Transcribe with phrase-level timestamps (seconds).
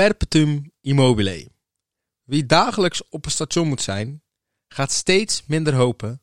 [0.00, 1.48] Perpetuum immobile.
[2.24, 4.22] Wie dagelijks op een station moet zijn,
[4.68, 6.20] gaat steeds minder hopen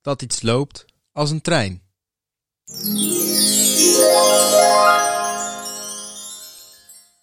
[0.00, 1.82] dat iets loopt als een trein.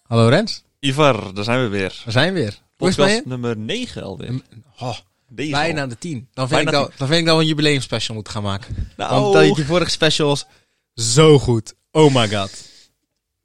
[0.02, 2.02] Hallo Rens, Ivar, daar zijn we weer.
[2.04, 2.58] we zijn weer.
[2.76, 3.28] Hoe is het Podcast je?
[3.28, 4.40] nummer 9 alweer.
[4.78, 4.98] Oh,
[5.28, 5.88] Deze bijna al.
[5.88, 6.28] de 10.
[6.32, 8.90] Dan vind, ik dat, dan vind ik dat we een jubileumspecial moeten gaan maken.
[8.96, 10.46] Nou, Want dat die vorige specials
[10.94, 11.74] zo goed.
[11.90, 12.70] Oh my god.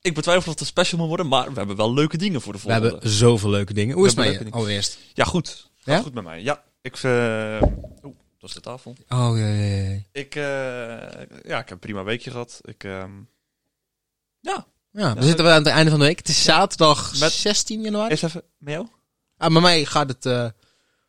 [0.08, 2.54] Ik betwijfel of het een special moet worden, maar we hebben wel leuke dingen voor
[2.54, 2.90] de We volgende.
[2.92, 3.96] hebben zoveel leuke dingen.
[3.96, 4.52] Hoe is het We met je?
[4.52, 4.98] Allereerst.
[5.14, 5.70] Ja, goed.
[5.76, 6.02] Gaat Ja?
[6.02, 6.42] goed met mij.
[6.42, 6.96] Ja, ik...
[7.04, 7.62] eh
[8.04, 8.96] Oeh, dat is de tafel.
[9.10, 10.00] Oh, ja, ja, ja.
[10.12, 10.42] Ik, eh,
[11.44, 12.60] ja, ik heb een prima weekje gehad.
[12.64, 13.12] Ik, ehm,
[14.40, 16.18] ja, Ja, we zitten weer aan het einde van de week.
[16.18, 18.10] Het is zaterdag Met- 16 januari.
[18.10, 18.88] eerst even met jou.
[19.38, 20.48] Ah, bij mij gaat het eh,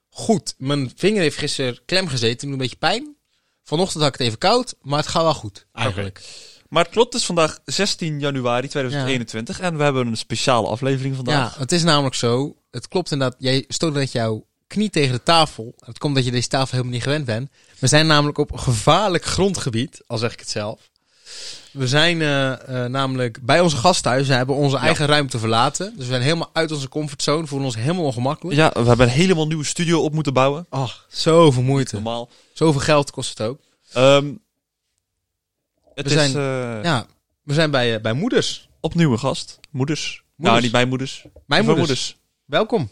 [0.09, 0.55] goed.
[0.59, 2.41] Mijn vinger heeft gisteren klem gezeten.
[2.41, 3.17] Doet een beetje pijn.
[3.63, 4.75] Vanochtend had ik het even koud.
[4.83, 6.23] Maar het gaat wel goed, eigenlijk.
[6.69, 11.17] Maar het klopt, het is vandaag 16 januari 2021 en we hebben een speciale aflevering
[11.17, 11.57] Ja, vandaag.
[11.57, 12.57] het is namelijk zo.
[12.71, 13.37] Het klopt inderdaad.
[13.41, 15.75] Jij stoot net jouw knie tegen de tafel.
[15.85, 17.51] Het komt dat je deze tafel helemaal niet gewend bent.
[17.79, 20.81] We zijn namelijk op gevaarlijk grondgebied, al zeg ik het zelf.
[21.73, 22.53] We zijn eh,
[22.85, 24.29] eh, namelijk bij onze gasthuis.
[24.29, 25.87] We hebben onze eigen ruimte verlaten.
[25.97, 27.47] Dus we zijn helemaal uit onze comfortzone.
[27.47, 28.57] Voelen ons helemaal ongemakkelijk.
[28.57, 30.67] Ja, we hebben een helemaal nieuwe studio op moeten bouwen.
[30.69, 31.95] Ach, zoveel moeite.
[31.95, 32.29] Normaal.
[32.53, 33.59] Zoveel geld kost het ook.
[33.93, 34.33] Ehm,
[35.99, 37.07] het We is zijn- eh, Ja,
[37.43, 38.69] we zijn bij, eh, bij moeders.
[38.81, 39.61] opnieuw een gast.
[39.71, 40.23] Moeders.
[40.37, 41.25] Nou, niet mijn moeders.
[41.47, 42.17] Mijn moeders.
[42.45, 42.91] Welkom.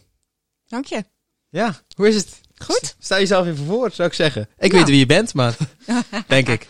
[0.66, 1.04] Dank je.
[1.48, 2.40] Ja, hoe is het?
[2.56, 2.96] Goed.
[2.98, 4.48] Sta jezelf even voor, zou ik zeggen.
[4.58, 4.78] Ik Ja.
[4.78, 5.56] weet wie je bent, maar
[6.26, 6.68] denk ik.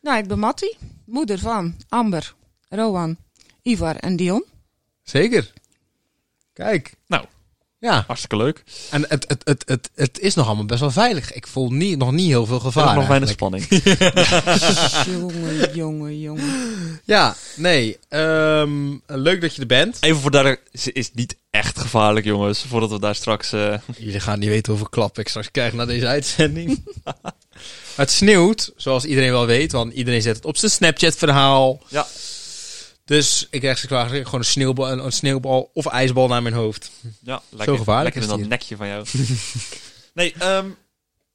[0.00, 2.34] Nou, ik ben Mattie, moeder van Amber,
[2.68, 3.16] Rowan,
[3.62, 4.44] Ivar en Dion.
[5.02, 5.52] Zeker.
[6.52, 6.94] Kijk.
[7.06, 7.24] Nou.
[7.80, 8.62] Ja, Hartstikke leuk.
[8.90, 11.32] en het, het, het, het, het is nog allemaal best wel veilig.
[11.32, 12.88] Ik voel niet, nog niet heel veel Er gevaar.
[12.88, 13.66] is nog weinig spanning.
[15.20, 17.00] jongen, jongen, jongen.
[17.04, 17.98] Ja, nee.
[18.08, 19.96] ehm, leuk dat je er bent.
[20.00, 22.64] Even voor daar, ze is niet echt gevaarlijk, jongens.
[22.68, 23.52] Voordat we daar straks.
[23.52, 26.82] eh, Jullie gaan niet weten hoeveel klap ik straks krijg na deze uitzending.
[27.94, 31.82] het sneeuwt, zoals iedereen wel weet, want iedereen zet het op zijn Snapchat-verhaal.
[31.88, 32.06] Ja.
[33.10, 36.90] Dus ik krijg gewoon een sneeuwbal, een, sneeuwbal of ijsbal naar mijn hoofd.
[37.22, 39.06] ja, lekker, gevaarlijk Lekker is in dat nekje van jou.
[40.14, 40.66] nee, ehm,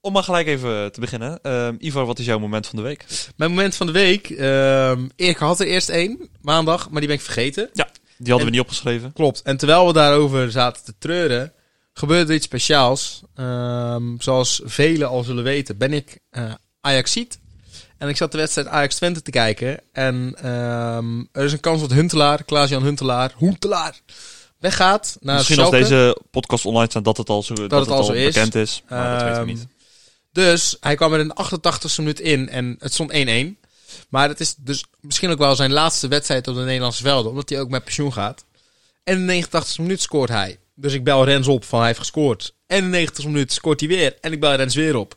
[0.01, 1.39] om maar gelijk even te beginnen.
[1.41, 3.05] Ehm, Ivar, wat is jouw moment van de week?
[3.35, 4.29] Mijn moment van de week.
[4.29, 7.69] ehm ik had er eerst één, maandag, maar die ben ik vergeten.
[7.73, 7.83] Die
[8.17, 9.13] hadden En- we niet opgeschreven.
[9.13, 9.41] Klopt.
[9.41, 11.53] En terwijl we daarover zaten te treuren,
[11.93, 13.21] gebeurde er iets speciaals.
[14.17, 17.39] Zoals velen al zullen weten, ben ik eh Ajaxiet.
[18.05, 19.79] En ik zat de wedstrijd Ajax Twente te kijken.
[19.91, 23.99] En ehm, er is een kans dat Huntelaar, Klaas-Jan Huntelaar, Huntelaar,
[24.59, 27.89] weggaat naar Misschien als deze podcast online staat dat het al zo, dat het het
[27.89, 28.33] al zo is.
[28.33, 28.83] bekend is.
[28.89, 29.67] Maar dat weten we Ehm, niet.
[30.31, 33.57] Dus hij kwam er in de 88ste minuut in en het stond 1-1.
[34.09, 37.49] Maar het is dus misschien ook wel zijn laatste wedstrijd op de Nederlandse velden, omdat
[37.49, 38.45] hij ook met pensioen gaat.
[39.03, 40.57] En in de 89ste minuut scoort hij.
[40.75, 42.53] Dus ik bel Rens op van hij heeft gescoord.
[42.67, 44.17] En in de 90ste minuut scoort hij weer.
[44.21, 45.15] En ik bel Rens weer op.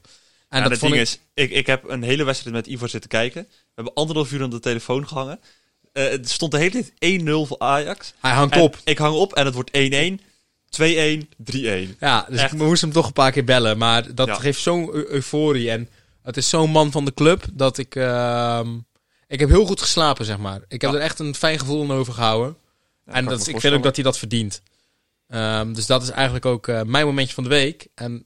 [0.49, 1.01] En dat vond ding ik...
[1.01, 3.43] is, ik, ik heb een hele wedstrijd met Ivar zitten kijken.
[3.51, 5.41] We hebben anderhalf uur aan de telefoon gehangen.
[5.93, 8.13] Eh, het stond de hele tijd 1-0 voor Ajax.
[8.21, 8.77] Hij hangt En op.
[8.85, 10.21] Ik hang op en het wordt 1-1,
[10.71, 11.97] 2-1, 3-1.
[12.01, 12.53] Ja, dus Echt.
[12.53, 13.79] ik moest hem toch een paar keer bellen.
[13.79, 14.35] Maar dat Ja.
[14.35, 15.71] geeft zo'n eu- euforie.
[15.71, 15.89] En
[16.23, 17.95] het is zo'n man van de club dat ik...
[17.95, 18.77] ehm,
[19.27, 20.61] ik heb heel goed geslapen, zeg maar.
[20.69, 20.97] Ik heb Ja.
[20.97, 22.57] er echt een fijn gevoel aan overgehouden.
[23.07, 24.63] Ja, en dat, ik vind ook dat hij dat verdient.
[25.29, 27.87] Ehm, dus dat is eigenlijk ook eh, mijn momentje van de week.
[27.95, 28.25] En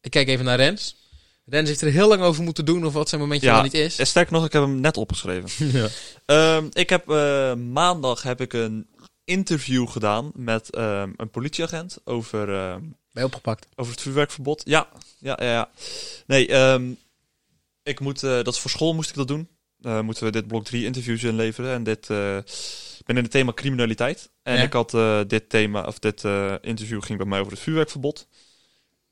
[0.00, 0.96] ik kijk even naar Rens.
[1.44, 3.98] Rens heeft er heel lang over moeten doen of wat zijn momentje Ja, niet is.
[3.98, 5.68] En sterker nog, ik heb hem net opgeschreven.
[5.80, 5.88] ja.
[6.26, 8.86] Ehm, ik heb eh, maandag heb ik een
[9.24, 13.66] interview gedaan met ehm, een politieagent over, ehm, Ben je opgepakt?
[13.74, 14.62] over het vuurwerkverbod.
[14.64, 14.88] Ja,
[15.18, 15.50] ja, ja.
[15.52, 15.70] ja.
[16.26, 16.90] Nee, ehm,
[17.82, 19.48] ik moet, eh, dat is voor school moest ik dat doen.
[19.80, 21.72] Eh, moeten we dit blok 3 interviews inleveren.
[21.72, 22.36] En dit, eh,
[22.98, 24.30] ik ben in het thema criminaliteit.
[24.42, 24.62] En Ja.
[24.62, 28.26] ik had eh, dit thema, of dit eh, interview ging bij mij over het vuurwerkverbod.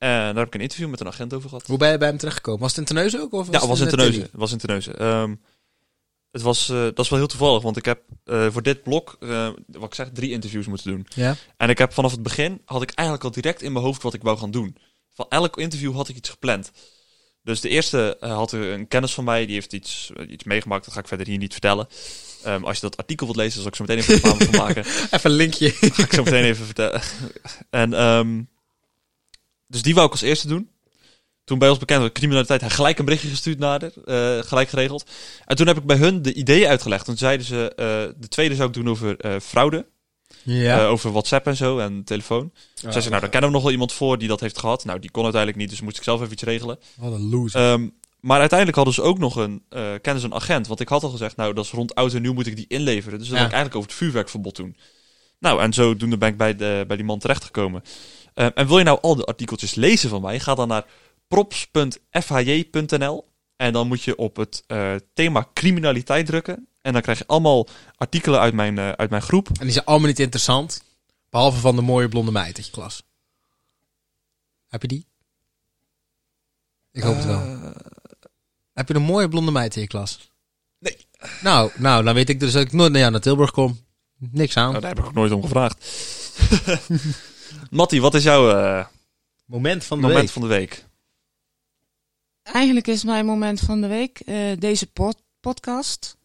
[0.03, 1.67] En daar heb ik een interview met een agent over gehad.
[1.67, 2.61] Hoe ben je bij hem terechtgekomen?
[2.61, 3.33] Was het in Terneuzen ook?
[3.33, 4.13] Of Ja, het was in net Terneuzen.
[4.13, 4.29] Tilly?
[4.31, 4.99] Het was in Terneuzen.
[4.99, 5.35] Ehm,
[6.31, 9.17] het was, eh, dat is wel heel toevallig, want ik heb eh, voor dit blok,
[9.19, 11.07] eh, wat ik zeg, drie interviews moeten doen.
[11.15, 11.35] Ja.
[11.57, 14.13] En ik heb vanaf het begin, had ik eigenlijk al direct in mijn hoofd wat
[14.13, 14.77] ik wou gaan doen.
[15.13, 16.71] Van elk interview had ik iets gepland.
[17.43, 20.43] Dus de eerste eh, had er een kennis van mij, die heeft iets, eh, iets
[20.43, 21.87] meegemaakt, dat ga ik verder hier niet vertellen.
[22.43, 24.85] Ehm, als je dat artikel wilt lezen, zal ik zo meteen even reclame van maken.
[25.11, 25.69] Even een linkje.
[25.69, 27.01] Ga ik zo meteen even vertellen.
[27.69, 28.41] En, ehm,
[29.73, 30.69] dus die wou ik als eerste doen.
[31.43, 34.69] Toen bij ons bekend werd criminaliteit, hij gelijk een berichtje gestuurd naar haar, eh, gelijk
[34.69, 35.05] geregeld.
[35.45, 37.05] En toen heb ik bij hun de ideeën uitgelegd.
[37.05, 37.85] Toen zeiden ze, eh,
[38.21, 39.85] de tweede zou ik doen over eh, fraude.
[40.43, 40.79] Ja.
[40.79, 42.51] Eh, over WhatsApp en zo en telefoon.
[42.73, 44.85] Zij zei, nou, daar kennen we nog wel iemand voor die dat heeft gehad.
[44.85, 46.79] Nou, die kon uiteindelijk niet, dus moest ik zelf even iets regelen.
[46.95, 47.61] Wat een loser.
[47.61, 47.87] Ehm,
[48.19, 50.67] maar uiteindelijk hadden ze ook nog een, eh kennen ze een agent.
[50.67, 52.65] Want ik had al gezegd, nou, dat is rond oud en nieuw moet ik die
[52.67, 53.19] inleveren.
[53.19, 53.43] Dus dat Ja.
[53.43, 54.77] wil ik eigenlijk over het vuurwerkverbod doen.
[55.39, 57.83] Nou, en zodoende ben ik bij, de, bij die man terechtgekomen.
[58.33, 60.39] Eh, en wil je nou al de artikeltjes lezen van mij?
[60.39, 60.85] Ga dan naar
[61.27, 66.67] props.fhj.nl en dan moet je op het eh, thema criminaliteit drukken.
[66.81, 69.47] En dan krijg je allemaal artikelen uit mijn, eh, uit mijn groep.
[69.47, 70.83] En die zijn allemaal niet interessant.
[71.29, 73.03] Behalve van de mooie blonde meid uit je klas.
[74.67, 75.05] Heb je die?
[76.91, 77.41] Ik hoop het wel.
[77.41, 77.71] Eh,
[78.73, 80.31] Heb je een mooie blonde meid in je klas?
[80.79, 80.97] Nee.
[81.41, 83.79] Nou, nou, dan weet ik dus dat ik nooit naar, naar Tilburg kom.
[84.17, 84.69] Niks aan.
[84.69, 85.83] nou, daar heb ik ook nooit om gevraagd.
[87.73, 88.85] Mattie, wat is jouw eh,
[89.45, 90.31] Moment van de moment week.
[90.33, 90.85] van de week?
[92.43, 96.17] Eigenlijk is mijn moment van de week eh, deze pod- podcast.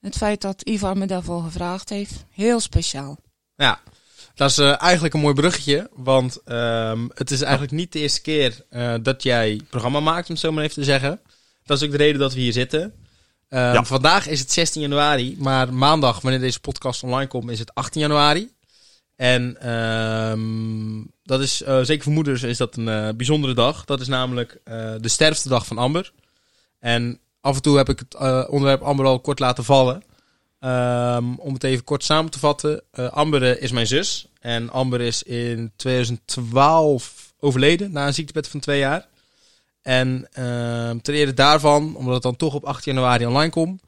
[0.00, 2.24] Het feit dat Ivar me daarvoor gevraagd heeft.
[2.30, 3.16] Heel speciaal.
[3.56, 3.80] Ja,
[4.34, 5.90] dat is eh, eigenlijk een mooi bruggetje.
[5.94, 10.34] Want ehm, het is eigenlijk niet de eerste keer eh, dat jij programma maakt, om
[10.34, 11.20] het zo maar even te zeggen.
[11.64, 12.94] Dat is ook de reden dat we hier zitten.
[13.48, 13.84] Ehm, Ja.
[13.84, 18.00] Vandaag is het 16 januari, maar maandag, wanneer deze podcast online komt, is het 18
[18.00, 18.52] januari.
[19.16, 23.84] En ehm, dat is, eh, zeker voor moeders, is dat een eh, bijzondere dag.
[23.84, 26.12] Dat is namelijk eh, de sterfste dag van Amber.
[26.78, 28.14] En af en toe heb ik het
[28.48, 30.02] onderwerp Amber al kort laten vallen.
[30.60, 32.82] Ehm, om het even kort samen te vatten.
[32.92, 34.26] Amber is mijn zus.
[34.40, 39.06] En Amber is in 2012 overleden na een ziektebed van twee jaar.
[39.82, 43.82] En ehm ter ere daarvan, omdat het dan toch op 8 januari online komt,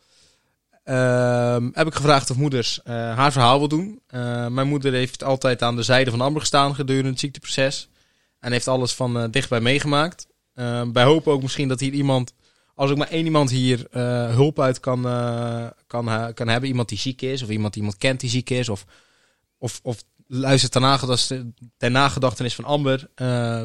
[1.73, 4.00] heb ik gevraagd of moeders eh, haar verhaal wil doen.
[4.06, 7.88] Eh, mijn moeder heeft altijd aan de zijde van Amber gestaan gedurende het ziekteproces.
[8.38, 10.27] En heeft alles van eh, dichtbij meegemaakt.
[10.55, 12.33] Ehm, wij hopen ook misschien dat hier iemand,
[12.75, 13.87] als ook maar één iemand hier
[14.31, 15.03] hulp uit kan,
[15.87, 16.69] kan, kan hebben.
[16.69, 18.69] Iemand die ziek is, of iemand die iemand kent die ziek is.
[18.69, 18.85] Of,
[19.59, 21.35] of, of luistert ter, nagedacht-
[21.77, 23.09] ter nagedachtenis van Amber.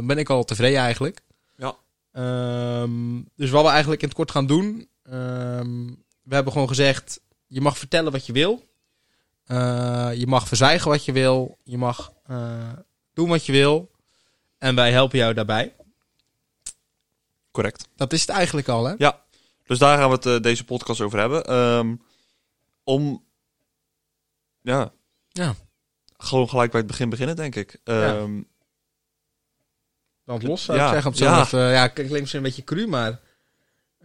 [0.05, 1.21] ben ik al tevreden eigenlijk.
[1.57, 1.75] Ja.
[2.11, 4.87] Ehm, dus wat we eigenlijk in het kort gaan doen.
[5.03, 5.87] ehm,
[6.43, 8.69] hebben gewoon gezegd: je mag vertellen wat je wil.
[9.45, 11.57] Eh, je mag verzwijgen wat je wil.
[11.63, 12.71] Je mag eh,
[13.13, 13.91] doen wat je wil.
[14.57, 15.75] En wij helpen jou daarbij.
[17.51, 17.87] Correct.
[17.95, 18.93] Dat is het eigenlijk al, hè?
[18.97, 19.21] Ja,
[19.65, 21.45] dus daar gaan we het eh, deze podcast over hebben.
[21.45, 21.95] Ehm,
[22.83, 23.23] om,
[24.61, 24.91] ja,
[25.29, 25.55] Ja.
[26.17, 27.79] gewoon gelijk bij het begin beginnen, denk ik.
[27.83, 28.41] Ehm,
[30.23, 31.11] Want los zou Ja, ik zeggen.
[31.11, 31.47] Op ja.
[31.51, 31.71] ja.
[31.71, 33.19] ja, klinkt misschien een beetje cru, maar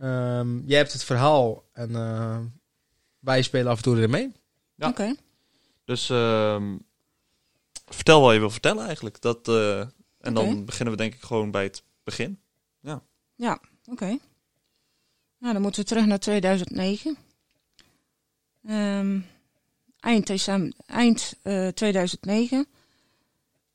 [0.00, 2.38] ehm, jij hebt het verhaal en eh,
[3.18, 4.32] wij spelen af en toe erin mee.
[4.74, 4.88] Ja.
[4.88, 5.14] Oké.
[5.84, 6.76] Dus ehm,
[7.86, 9.20] vertel wat je wil vertellen eigenlijk.
[9.20, 9.80] Dat, eh,
[10.20, 12.40] en dan beginnen we denk ik gewoon bij het begin.
[13.36, 14.18] Ja, oké.
[15.38, 17.16] Nou, dan moeten we terug naar 2009.
[18.66, 19.20] Ehm,
[20.00, 22.66] eind december, eind eh, 2009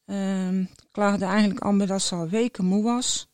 [0.05, 3.27] ehm, klaagde eigenlijk Amber dat ze al weken moe was.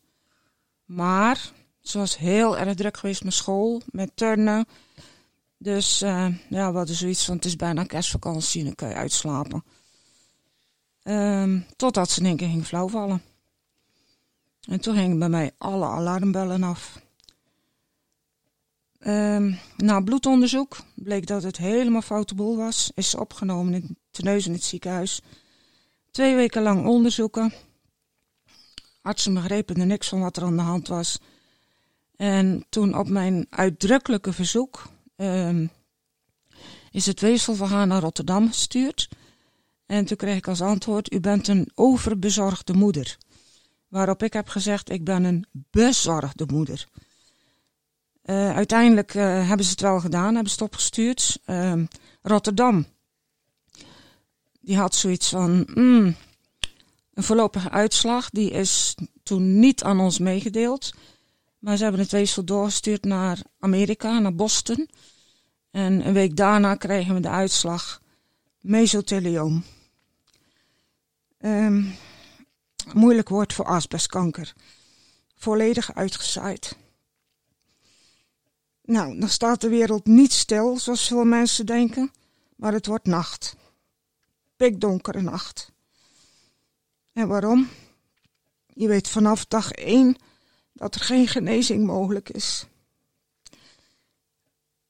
[0.85, 1.51] Maar
[1.87, 4.65] ze was heel erg druk geweest met school, met turnen.
[5.57, 9.63] Dus eh, ja, we hadden zoiets van, het is bijna kerstvakantie, dan kan je uitslapen.
[11.03, 13.21] Ehm, totdat ze in één keer ging flauwvallen.
[14.61, 17.01] En toen gingen bij mij alle alarmbellen af.
[18.99, 22.91] Ehm, na bloedonderzoek bleek dat het helemaal foute boel was.
[22.95, 25.21] Is ze opgenomen in Teneus in het ziekenhuis.
[26.11, 27.53] Twee weken lang onderzoeken.
[29.01, 31.19] Artsen begrepen er niks van wat er aan de hand was.
[32.17, 35.67] En toen op mijn uitdrukkelijke verzoek ehm,
[36.91, 39.09] is het weefsel van haar naar Rotterdam gestuurd.
[39.85, 43.17] En toen kreeg ik als antwoord, u bent een overbezorgde moeder.
[43.87, 46.87] Waarop ik heb gezegd, ik ben een bezorgde moeder.
[48.21, 51.39] Eh, uiteindelijk eh, hebben ze het wel gedaan, hebben ze het opgestuurd.
[51.45, 51.85] Ehm,
[52.21, 52.85] Rotterdam,
[54.61, 56.15] die had zoiets van, mm,
[57.13, 58.29] een voorlopige uitslag.
[58.29, 60.93] Die is toen niet aan ons meegedeeld.
[61.57, 64.89] Maar ze hebben het weefsel doorgestuurd naar Amerika, naar Boston.
[65.71, 68.01] En een week daarna kregen we de uitslag
[68.61, 69.63] mesothelioom.
[71.37, 71.83] Ehm
[72.93, 74.53] moeilijk woord voor asbestkanker.
[75.35, 76.77] Volledig uitgezaaid.
[78.81, 82.11] Nou, dan staat de wereld niet stil, zoals veel mensen denken,
[82.55, 83.55] maar het wordt nacht.
[84.55, 85.71] Pikdonkere nacht.
[87.13, 87.69] En waarom?
[88.73, 90.17] Je weet vanaf dag één
[90.77, 92.65] dat er geen genezing mogelijk is.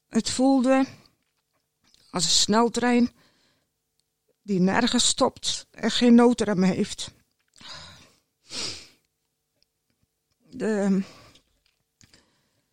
[0.09, 0.85] Het voelde
[2.09, 3.11] als een sneltrein
[4.41, 7.11] die nergens stopt en geen noodrem heeft.
[10.49, 11.03] De,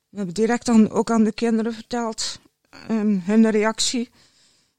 [0.09, 2.41] we hebben direct dan ook aan de kinderen verteld
[2.71, 4.01] ehm, hun reactie.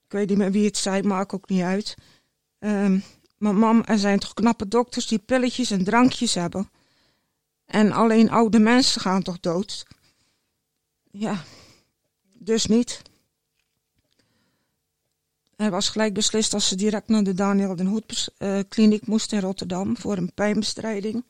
[0.06, 1.96] Ik weet niet meer wie het zei, maakt ook niet uit.
[2.60, 3.00] Ehm,
[3.38, 6.70] maar mam, er zijn toch knappe dokters die pilletjes en drankjes hebben.
[7.66, 9.86] En alleen oude mensen gaan toch dood?
[11.12, 11.44] Ja,
[12.34, 13.02] dus niet.
[15.56, 19.32] Er was gelijk beslist dat ze direct naar de Daniel den Hoed eh, kliniek moest
[19.32, 21.24] in Rotterdam voor een pijnbestrijding.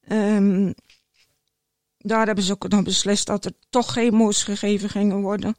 [0.00, 0.72] Ehm,
[1.98, 5.56] daar hebben ze ook nog beslist dat er toch chemo's gegeven gingen worden.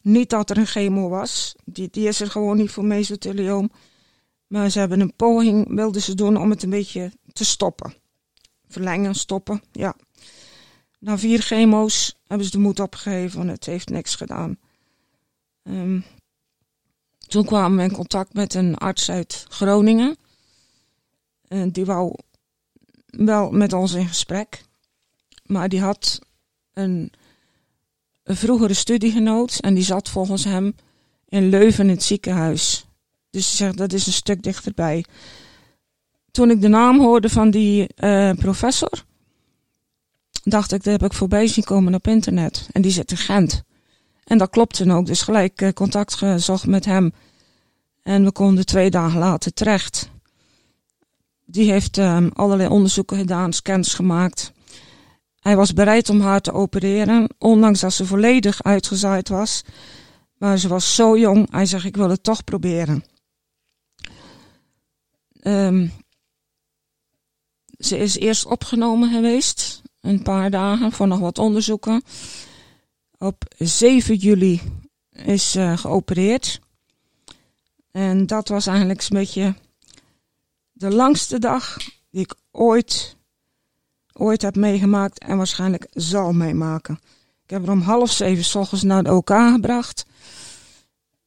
[0.00, 3.70] Niet dat er een chemo was, die, die is er gewoon niet voor mesothelioom.
[4.46, 7.94] Maar ze hebben een poging, wilden ze doen om het een beetje te stoppen.
[8.74, 9.96] Verlengen, stoppen, ja.
[10.98, 14.58] Na vier chemo's hebben ze de moed opgegeven, want het heeft niks gedaan.
[15.62, 16.00] Ehm,
[17.18, 20.16] toen kwamen we in contact met een arts uit Groningen.
[21.48, 22.14] En die wou
[23.06, 24.64] wel met ons in gesprek.
[25.42, 26.18] Maar die had
[26.72, 27.12] een,
[28.22, 30.74] een vroegere studiegenoot en die zat volgens hem
[31.28, 32.86] in Leuven in het ziekenhuis.
[33.30, 35.04] Dus hij zegt dat is een stuk dichterbij.
[36.34, 39.04] Toen ik de naam hoorde van die eh, professor,
[40.42, 42.68] dacht ik, dat heb ik voorbij zien komen op internet.
[42.72, 43.62] En die zit in Gent.
[44.24, 47.12] En dat klopte ook, dus gelijk eh, contact gezocht met hem.
[48.02, 50.10] En we konden twee dagen later terecht.
[51.44, 54.52] Die heeft ehm, allerlei onderzoeken gedaan, scans gemaakt.
[55.40, 59.62] Hij was bereid om haar te opereren, ondanks dat ze volledig uitgezaaid was.
[60.38, 63.04] Maar ze was zo jong, hij zegt, ik wil het toch proberen.
[65.40, 65.86] Ehm,
[67.78, 72.02] ze is eerst opgenomen geweest, een paar dagen, voor nog wat onderzoeken.
[73.18, 74.60] Op 7 juli
[75.10, 76.60] is ze geopereerd.
[77.90, 79.54] En dat was eigenlijk een beetje
[80.72, 81.76] de langste dag
[82.10, 83.16] die ik ooit,
[84.12, 86.98] ooit heb meegemaakt en waarschijnlijk zal meemaken.
[87.44, 90.06] Ik heb haar om half zeven s ochtends naar de OK gebracht.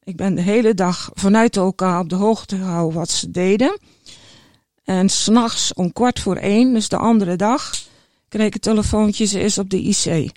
[0.04, 3.80] Ik ben de hele dag vanuit de OK op de hoogte gehouden wat ze deden.
[4.88, 7.72] En s'nachts om kwart voor één, dus de andere dag,
[8.28, 10.32] kreeg ik telefoontje, ze is op de IC.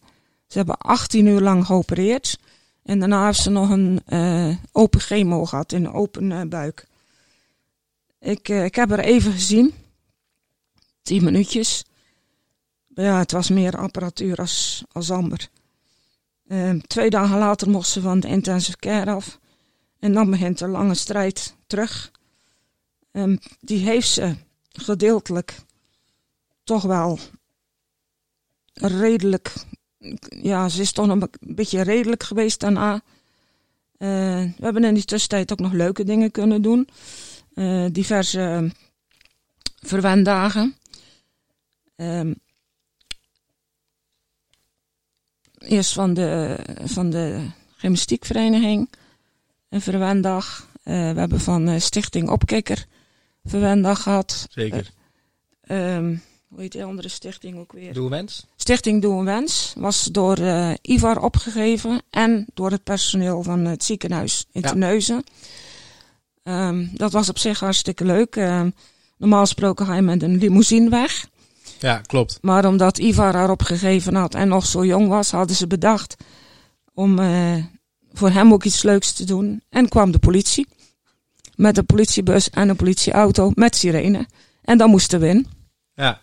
[0.46, 2.38] Ze hebben 18 uur lang geopereerd.
[2.82, 6.86] En daarna heeft ze nog een eh, open chemo gehad in een open eh, buik.
[8.20, 9.74] Ik, eh, ik heb haar even gezien.
[11.02, 11.84] 10 minuutjes.
[12.94, 15.48] Ja, het was meer apparatuur als, als amber.
[16.48, 19.38] Ehm, twee dagen later mocht ze van de intensive care af.
[19.98, 22.10] En dan begint de lange strijd terug.
[23.12, 24.34] Ehm, die heeft ze
[24.72, 25.60] gedeeltelijk
[26.64, 27.18] toch wel
[28.74, 29.52] redelijk.
[30.28, 33.02] Ja, ze is toch nog een beetje redelijk geweest daarna.
[33.96, 34.08] Eh,
[34.56, 36.88] we hebben in die tussentijd ook nog leuke dingen kunnen doen.
[37.54, 38.72] Eh, diverse
[39.80, 40.76] verwendagen.
[41.96, 42.34] Ehm,
[45.58, 48.90] eerst van de, van de gymnastiekvereniging
[49.68, 50.68] een verwendag.
[50.82, 52.86] Eh, we hebben van Stichting Opkikker
[53.44, 54.46] verwendag gehad.
[54.50, 54.90] Zeker.
[55.60, 56.16] Ehm,
[56.48, 57.92] hoe heet die andere stichting ook weer?
[57.92, 58.46] Doe wens.
[58.56, 63.84] Stichting Doe een Wens was door eh, Ivar opgegeven en door het personeel van het
[63.84, 64.68] ziekenhuis in Ja.
[64.68, 65.24] Terneuzen.
[66.42, 68.36] Ehm, dat was op zich hartstikke leuk.
[68.36, 68.70] Ehm,
[69.16, 71.28] normaal gesproken ga je met een limousine weg.
[71.78, 72.38] Ja, klopt.
[72.42, 76.16] Maar omdat Ivar haar opgegeven had en nog zo jong was, hadden ze bedacht
[76.94, 77.64] om eh,
[78.12, 79.62] voor hem ook iets leuks te doen.
[79.68, 80.66] En kwam de politie.
[81.60, 84.26] Met een politiebus en een politieauto met sirene.
[84.62, 85.46] En dan moesten we in.
[85.94, 86.20] Ja.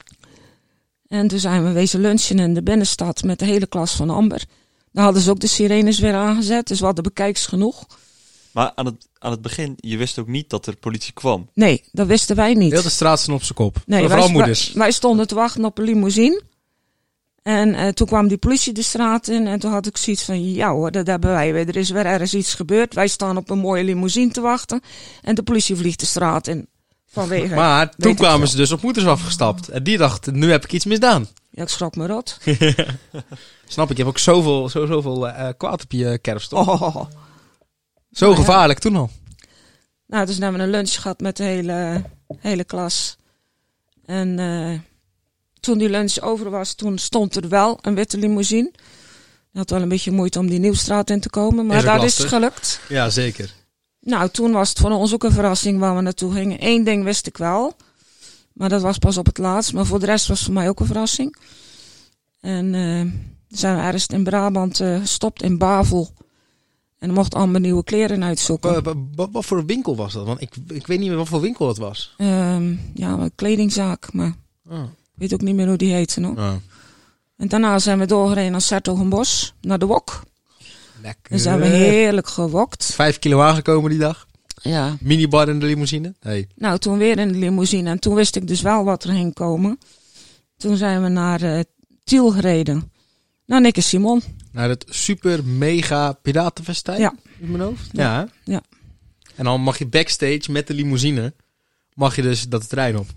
[1.07, 4.45] En toen zijn we wezen lunchen in de binnenstad met de hele klas van Amber.
[4.91, 7.85] Daar hadden ze ook de sirenes weer aangezet, dus we hadden bekijks genoeg.
[8.51, 11.49] Maar aan het, aan het begin, je wist ook niet dat er politie kwam.
[11.53, 12.71] Nee, dat wisten wij niet.
[12.71, 13.77] Heel de straat stond op zijn kop.
[13.85, 14.67] Nee, Vooral wij, moeders.
[14.67, 16.41] Wij, wij stonden te wachten op een limousine.
[17.47, 20.53] En eh, toen kwam die politie de straat in en toen had ik zoiets van,
[20.53, 21.67] ja hoor, dat hebben wij weer.
[21.67, 22.93] Er is weer ergens iets gebeurd.
[22.93, 24.81] Wij staan op een mooie limousine te wachten
[25.21, 26.67] en de politie vliegt de straat in.
[27.05, 29.69] Vanwege, Maar toen kwamen ze dus op moeders afgestapt.
[29.69, 31.27] En die dachten, nu heb ik iets misdaan.
[31.49, 32.37] ja, ik schrok me rot.
[33.67, 36.49] Snap ik, je hebt ook zoveel, zo, zoveel eh, kwaad op je kerfst.
[36.49, 36.81] toch?
[36.81, 37.05] Oh.
[38.11, 38.35] Zo ja.
[38.35, 39.09] gevaarlijk toen al.
[40.07, 42.03] Nou, dus hebben we een lunch gehad met de hele,
[42.39, 43.17] hele klas.
[44.05, 44.39] En
[45.59, 48.71] toen die lunch over was, toen stond er wel een witte limousine.
[49.51, 52.03] Je had wel een beetje moeite om die Nieuwstraat in te komen, maar Is dat
[52.03, 52.79] is gelukt.
[52.89, 53.53] Ja, zeker.
[53.99, 56.57] Nou, toen was het voor ons ook een verrassing waar we naartoe gingen.
[56.59, 57.75] Eén ding wist ik wel,
[58.53, 59.73] maar dat was pas op het laatst.
[59.73, 61.35] Maar voor de rest was het voor mij ook een verrassing.
[62.41, 63.11] En eh,
[63.57, 66.09] zijn we ergens in Brabant eh, gestopt, in Bavel.
[66.99, 68.83] En mocht allemaal nieuwe kleren uitzoeken.
[69.15, 70.25] Wa- Wat voor winkel was dat?
[70.25, 72.13] Want ik, ik weet niet meer wat voor winkel het was.
[72.17, 74.35] Ehm, ja, een kledingzaak, maar
[74.69, 74.83] Oh.
[75.17, 76.37] Ik weet ook niet meer hoe die heette nog.
[76.37, 76.53] Oh.
[77.37, 80.23] En daarna zijn we doorgereden naar Sertogenbos, naar de Wok.
[81.01, 81.31] Lekker.
[81.31, 82.85] En zijn we heerlijk gewokt.
[82.93, 84.25] Vijf kilo aangekomen die dag.
[84.61, 84.97] Ja.
[84.99, 86.13] Minibar in de limousine.
[86.19, 86.47] Hey.
[86.55, 87.89] Nou, toen weer in de limousine.
[87.89, 89.79] En toen wist ik dus wel wat er ging komen.
[90.57, 91.59] Toen zijn we naar eh
[92.03, 92.91] Tiel gereden.
[93.45, 94.21] Naar Nick en Simon.
[94.51, 96.99] naar het super mega piratenfestijn.
[96.99, 97.13] Ja.
[97.39, 97.89] In mijn hoofd.
[97.91, 98.03] Ja.
[98.03, 98.27] Ja.
[98.43, 98.61] Ja.
[99.35, 101.33] En dan mag je backstage met de limousine,
[101.93, 103.07] mag je dus dat trein op.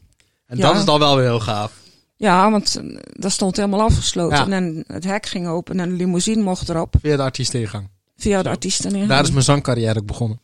[0.46, 0.66] En Ja.
[0.68, 1.72] dat is dan wel weer heel gaaf.
[2.20, 4.48] Ja, want eh, dat stond helemaal afgesloten.
[4.48, 4.56] Ja.
[4.56, 6.94] En het hek ging open en de limousine mocht erop.
[7.00, 7.88] Via de artiesteningang.
[8.16, 8.50] Via de Zo.
[8.50, 9.08] artiesten.
[9.08, 10.40] Daar is mijn zangcarrière ook begonnen.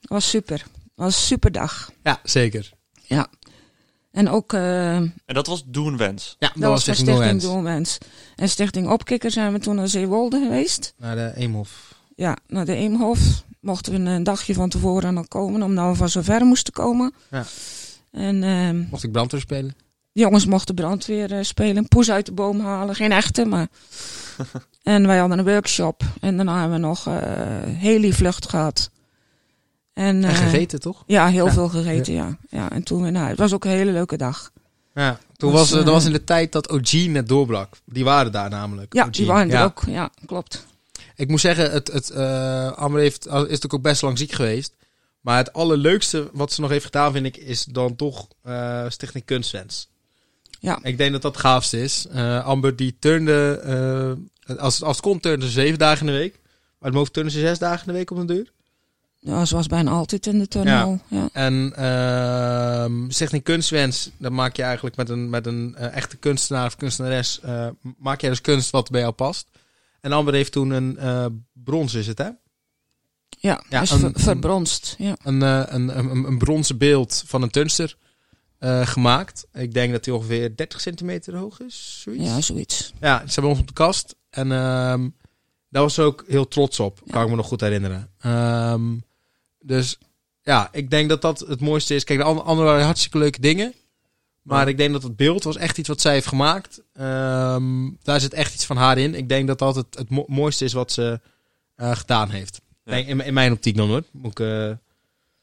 [0.00, 0.64] was super.
[0.94, 1.90] was een super dag.
[2.02, 2.72] Ja, zeker.
[4.10, 6.36] En ook eh, En dat was Doen Wens.
[6.38, 7.54] Ja, dat, dat was Stichting Stichting Doelwens.
[7.54, 7.98] Doelwens.
[8.36, 10.94] En Stichting Opkikker zijn we toen naar Zeewolde geweest.
[10.96, 11.94] Naar de Eemhof.
[12.16, 13.44] Ja, naar de Eemhof.
[13.60, 17.14] Mochten we een dagje van tevoren al komen, omdat we van zo ver moesten komen.
[17.30, 17.44] Ja.
[18.10, 19.74] En ehm, Mocht ik brandweer spelen.
[20.14, 21.88] De jongens mochten brandweer eh, spelen.
[21.88, 22.94] Poes uit de boom halen.
[22.94, 23.68] Geen echte, maar...
[24.82, 26.02] en wij hadden een workshop.
[26.20, 27.14] En daarna hebben we nog eh
[27.64, 28.90] heli-vlucht gehad.
[29.92, 31.02] En, En eh, gegeten, toch?
[31.06, 31.52] Ja, heel Ja.
[31.52, 32.36] veel gegeten, ja.
[32.48, 32.70] ja.
[32.70, 33.30] En toen weer naar huis.
[33.30, 34.52] Het was ook een hele leuke dag.
[34.94, 35.18] Ja.
[35.36, 37.76] Toen Was, was, dat was in de tijd dat OG net doorbrak.
[37.84, 38.92] Die waren daar namelijk.
[38.94, 39.10] Ja, OG.
[39.10, 39.64] die waren er Ja.
[39.64, 39.82] ook.
[39.86, 40.66] Ja, klopt.
[41.16, 44.74] Ik moet zeggen, het, het, eh Amber heeft, is natuurlijk ook best lang ziek geweest.
[45.20, 49.24] Maar het allerleukste wat ze nog heeft gedaan, vind ik, is dan toch eh, Stichting
[49.24, 49.88] Kunstwens.
[50.64, 50.78] Ja.
[50.82, 52.06] Ik denk dat dat het gaafste is.
[52.10, 53.60] Eh, Amber die turnde,
[54.46, 56.40] eh, als, als het kon, turnde ze zeven dagen in de week.
[56.78, 58.52] Maar het turnen ze zes dagen in de week op een deur.
[59.18, 61.00] Ja, zoals bijna altijd in de tunnel.
[61.08, 61.28] Ja.
[61.32, 66.66] En ehm Stichting Kunstwens, dat maak je eigenlijk met een, met een eh, echte kunstenaar
[66.66, 67.40] of kunstenares,
[67.98, 69.46] maak jij dus kunst wat bij jou past.
[70.00, 72.28] En Amber heeft toen een brons, is het hè?
[73.38, 74.94] Ja, Ja, is een- ver- verbronst.
[74.98, 75.16] Ja.
[75.22, 77.96] een, een, een, een bronzen beeld van een tunster
[78.64, 79.46] eh, gemaakt.
[79.52, 82.00] Ik denk dat hij ongeveer 30 centimeter hoog is.
[82.02, 82.24] Zoiets.
[82.24, 82.92] ja, zoiets.
[83.00, 84.14] Ja, ze hebben ons op de kast.
[84.30, 85.08] En ehm,
[85.68, 87.00] daar was ze ook heel trots op.
[87.10, 88.10] Kan ik me nog goed herinneren.
[88.18, 88.82] Ehm,
[89.58, 89.98] dus
[90.42, 92.04] ja, ik denk dat dat het mooiste is.
[92.04, 93.74] Kijk, de andere waren hartstikke leuke dingen.
[94.42, 94.70] Maar Ja.
[94.70, 96.82] ik denk dat het beeld was echt iets wat zij heeft gemaakt.
[96.92, 99.14] Ehm, daar zit echt iets van haar in.
[99.14, 101.20] Ik denk dat dat het, het mo- mooiste is wat ze
[101.74, 102.60] eh, gedaan heeft.
[102.84, 102.92] Ja.
[102.92, 104.02] Nee, in, in mijn optiek dan hoor.
[104.12, 104.70] Moet ik, eh,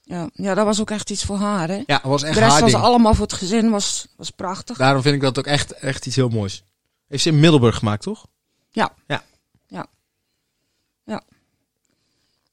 [0.04, 0.30] Ja.
[0.34, 1.68] ja, dat was ook echt iets voor haar.
[1.68, 1.84] Hè?
[1.86, 2.84] ja, was echt De rest haar was ding.
[2.84, 3.70] allemaal voor het gezin.
[3.70, 4.78] Was, was prachtig.
[4.78, 6.64] Daarom vind ik dat ook echt, echt iets heel moois.
[7.08, 8.26] Heeft ze in Middelburg gemaakt, toch?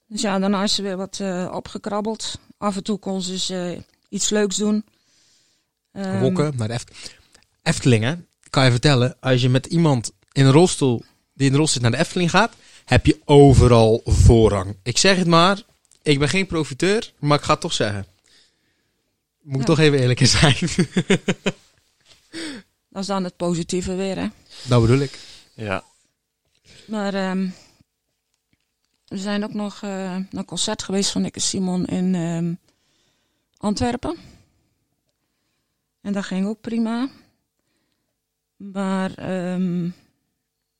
[0.08, 2.38] Dus ja, daarna is ze weer wat eh, opgekrabbeld.
[2.58, 4.84] Af en toe kon ze eh, iets leuks doen.
[5.92, 6.90] Ehm, Wokken naar de Eft
[7.62, 8.14] Efteling, hè?
[8.50, 11.82] Kan je vertellen, als je met iemand in een rolstoel, die in de rolstoel zit,
[11.82, 12.52] naar de Efteling gaat,
[12.84, 14.76] heb je overal voorrang.
[14.82, 15.62] Ik zeg het maar,
[16.08, 18.06] ik ben geen profiteur, maar ik ga het toch zeggen.
[19.42, 19.66] Moet ik Ja.
[19.66, 20.54] toch even eerlijk in zijn.
[22.90, 24.16] Dat is dan het positieve weer.
[24.18, 24.26] Hè?
[24.68, 25.18] dat bedoel ik.
[25.54, 25.84] Ja.
[26.86, 27.48] Maar ehm,
[29.06, 32.54] we zijn ook nog eh, naar een concert geweest van Nikke Simon in ehm,
[33.56, 34.16] Antwerpen.
[36.00, 37.08] En dat ging ook prima.
[38.56, 39.88] Maar ehm,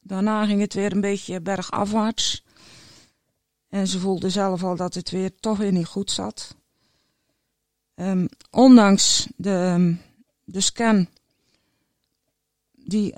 [0.00, 2.42] daarna ging het weer een beetje bergafwaarts.
[3.68, 6.56] En ze voelde zelf al dat het weer toch weer niet goed zat.
[7.94, 9.94] Ehm, ondanks de,
[10.44, 11.08] de scan,
[12.72, 13.14] die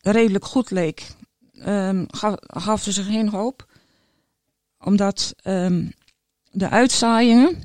[0.00, 1.06] redelijk goed leek,
[1.52, 2.04] ehm,
[2.46, 3.66] gaf, ze zich geen hoop.
[4.80, 5.86] Omdat ehm,
[6.50, 7.62] de uitzaaiingen,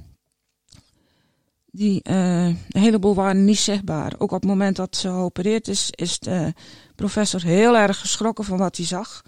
[1.71, 4.13] die, eh, een heleboel waren niet zichtbaar.
[4.17, 6.53] Ook op het moment dat ze geopereerd is, is de
[6.95, 9.23] professor heel erg geschrokken van wat hij zag.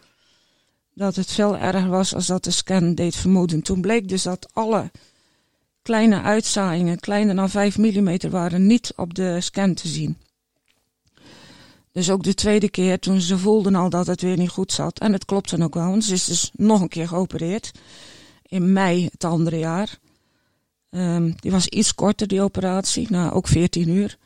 [0.95, 3.61] Dat het veel erger was als dat de scan deed vermoeden.
[3.61, 4.91] Toen bleek dus dat alle
[5.81, 10.17] kleine uitzaaiingen, kleiner dan 5 mm, waren niet op de scan te zien.
[11.91, 14.99] Dus ook de tweede keer, toen ze voelden al dat het weer niet goed zat.
[14.99, 17.71] En het klopte ook wel, ze is dus nog een keer geopereerd.
[18.41, 19.99] In mei het andere jaar.
[20.89, 23.07] Ehm, die was iets korter, die operatie.
[23.09, 24.17] Nou, ook 14 uur.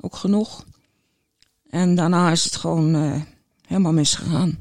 [0.00, 0.64] Ook genoeg.
[1.70, 3.20] En daarna is het gewoon eh,
[3.66, 4.58] helemaal misgegaan.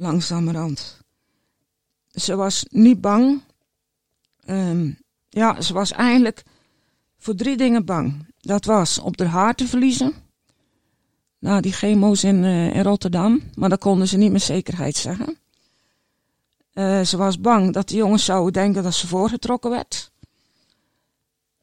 [0.00, 0.98] Langzamerhand.
[2.10, 3.42] Ze was niet bang.
[4.44, 4.90] Ehm,
[5.28, 6.42] ja, ze was eigenlijk
[7.18, 8.26] voor drie dingen bang.
[8.40, 10.12] Dat was op haar haar te verliezen.
[11.38, 13.40] Nou, die chemo's in, eh, in Rotterdam.
[13.54, 15.38] Maar dat konden ze niet met zekerheid zeggen.
[16.72, 20.10] Eh, ze was bang dat de jongens zouden denken dat ze voorgetrokken werd.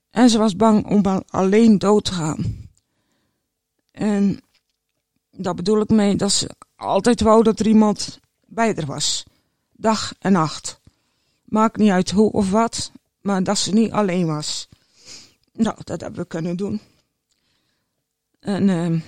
[0.09, 2.69] En ze was bang om al- alleen dood te gaan.
[3.91, 4.39] En
[5.31, 9.23] daar bedoel ik mee dat ze altijd wou dat er iemand bij was.
[9.71, 10.79] Dag en nacht.
[11.43, 14.67] Maakt niet uit hoe of wat, maar dat ze niet alleen was.
[15.53, 16.81] Nou, dat hebben we kunnen doen.
[18.39, 18.99] En ehm,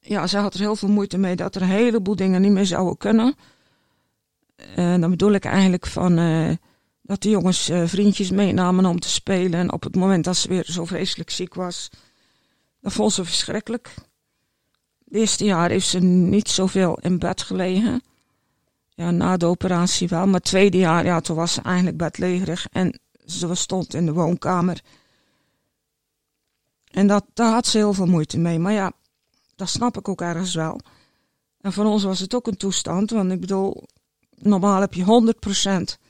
[0.00, 2.66] ja, ze had er heel veel moeite mee dat er een heleboel dingen niet meer
[2.66, 3.34] zouden kunnen.
[4.74, 6.50] En dan bedoel ik eigenlijk van eh,
[7.02, 9.60] dat de jongens eh, vriendjes meenamen om te spelen.
[9.60, 11.90] En op het moment dat ze weer zo vreselijk ziek was,
[12.80, 13.94] dat vond ze verschrikkelijk.
[15.06, 18.02] Het eerste jaar heeft ze niet zoveel in bed gelegen.
[18.88, 20.24] Ja, na de operatie wel.
[20.24, 22.66] Maar het tweede jaar, ja, toen was ze eigenlijk bedlegerig.
[22.70, 24.80] En ze stond in de woonkamer.
[26.90, 28.58] En dat, daar had ze heel veel moeite mee.
[28.58, 28.92] Maar ja,
[29.56, 30.80] dat snap ik ook ergens wel.
[31.60, 33.10] En voor ons was het ook een toestand.
[33.10, 33.84] Want ik bedoel,
[34.34, 35.34] normaal heb je
[35.96, 36.02] 100%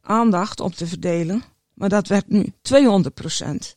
[0.00, 1.42] aandacht om te verdelen.
[1.74, 3.74] Maar dat werd nu 200%.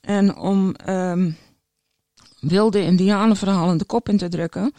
[0.00, 1.36] En om um,
[2.42, 4.72] wilde indianenverhalen de kop in te drukken,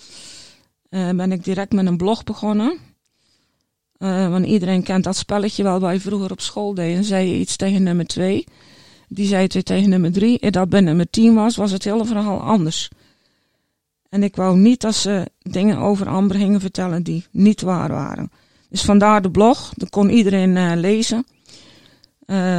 [0.90, 2.78] uh, ben ik direct met een blog begonnen.
[3.98, 6.96] Uh, want iedereen kent dat spelletje wel waar je vroeger op school deed.
[6.96, 8.46] En zei je iets tegen nummer 2.
[9.08, 10.40] Die zei het weer tegen nummer 3.
[10.40, 12.90] En dat bij nummer 10 was, was het hele verhaal anders.
[14.10, 18.32] En ik wou niet dat ze dingen over Amber gingen vertellen die niet waar waren.
[18.70, 21.26] Dus vandaar de blog, dat kon iedereen uh, lezen.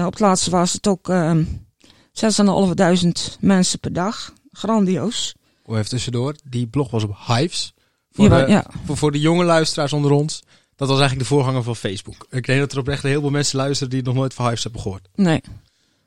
[0.05, 4.33] Op het laatste was het ook uh, 6.500 mensen per dag.
[4.57, 5.35] Grandioos.
[5.63, 7.75] Hoe even tussendoor, die blog was op Hives.
[8.11, 8.67] Voor, ja, de, ja.
[8.85, 10.43] voor, voor de jonge luisteraars onder ons.
[10.77, 12.27] Dat was eigenlijk de voorganger van Facebook.
[12.31, 14.81] Ik denk dat er oprecht heel veel mensen luisteren die nog nooit van Hives hebben
[14.81, 15.09] gehoord.
[15.15, 15.41] Nee.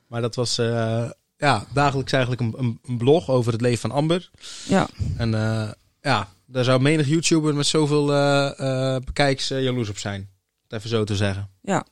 [0.08, 4.30] Maar dat was uh, ja, dagelijks eigenlijk een, een, blog over het leven van Amber.
[4.68, 4.88] Ja.
[5.18, 10.30] En uh, ja, daar zou menig YouTuber met zoveel uh, bekijks jaloers op zijn.
[10.68, 11.50] Even zo te zeggen.
[11.62, 11.86] Ja.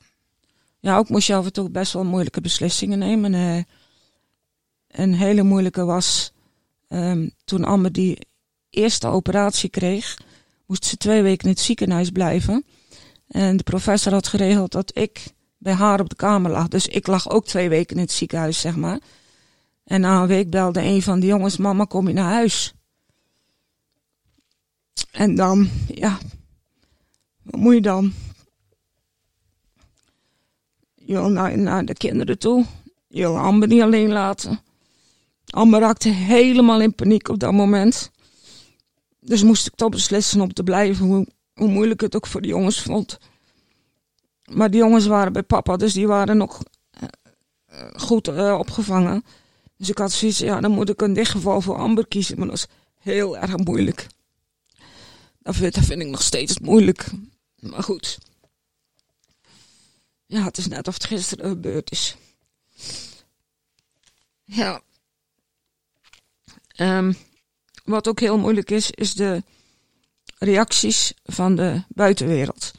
[0.80, 3.64] Ja, ook moest je af en toe best wel moeilijke beslissingen nemen.
[4.88, 6.32] een hele moeilijke was
[6.88, 8.18] um, toen Amber die
[8.70, 10.18] eerste operatie kreeg,
[10.66, 12.64] moest ze twee weken in het ziekenhuis blijven.
[13.28, 16.68] En de professor had geregeld dat ik bij haar op de kamer lag.
[16.68, 18.98] Dus ik lag ook twee weken in het ziekenhuis, zeg maar.
[19.84, 22.74] En na een week belde een van de jongens: Mama, kom je naar huis?
[25.10, 26.18] En dan, ja,
[27.42, 28.12] wat moet je dan?
[30.94, 32.64] Je wil naar, naar de kinderen toe.
[33.08, 34.60] Je wil Amber niet alleen laten.
[35.46, 38.10] Amber raakte helemaal in paniek op dat moment.
[39.20, 42.48] Dus moest ik toch beslissen om te blijven, hoe, hoe moeilijk het ook voor de
[42.48, 43.18] jongens vond.
[44.44, 46.62] Maar die jongens waren bij papa, dus die waren nog
[47.02, 47.08] uh,
[47.96, 49.24] goed uh, opgevangen.
[49.76, 52.38] Dus ik had zoiets, ja, dan moet ik in dit geval voor Amber kiezen.
[52.38, 52.66] Maar dat is
[53.00, 54.06] heel erg moeilijk.
[55.38, 57.10] Dat vind, dat vind ik nog steeds moeilijk.
[57.60, 58.18] Maar goed.
[60.26, 62.16] Ja, het is net of het gisteren gebeurd is.
[64.44, 64.80] Ja.
[66.76, 67.16] Um,
[67.84, 69.42] wat ook heel moeilijk is, is de
[70.38, 72.72] reacties van de buitenwereld.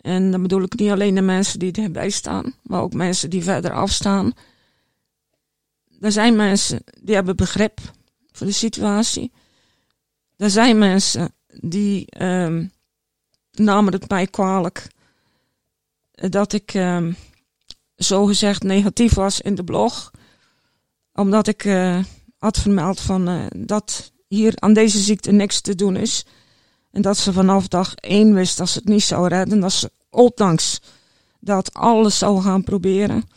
[0.00, 3.42] En dan bedoel ik niet alleen de mensen die erbij staan, maar ook mensen die
[3.42, 4.32] verder afstaan.
[6.00, 7.80] Er zijn mensen die hebben begrip
[8.32, 9.32] voor de situatie.
[10.36, 12.72] Er zijn mensen die um,
[13.50, 14.86] namen het mij kwalijk
[16.10, 17.16] dat ik um,
[17.94, 20.10] zogezegd negatief was in de blog.
[21.12, 22.04] Omdat ik uh,
[22.42, 26.26] had vermeld van, uh, dat hier aan deze ziekte niks te doen is.
[26.90, 29.60] En dat ze vanaf dag één wist dat ze het niet zou redden.
[29.60, 30.80] Dat ze ondanks
[31.40, 33.28] dat alles zou gaan proberen.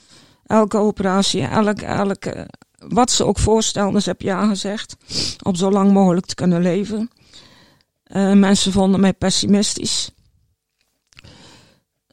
[0.45, 4.95] Elke operatie, elke, elke, wat ze ook voorstelden, ze heb ja gezegd.
[5.43, 7.09] Om zo lang mogelijk te kunnen leven.
[8.07, 10.09] Uh, mensen vonden mij pessimistisch.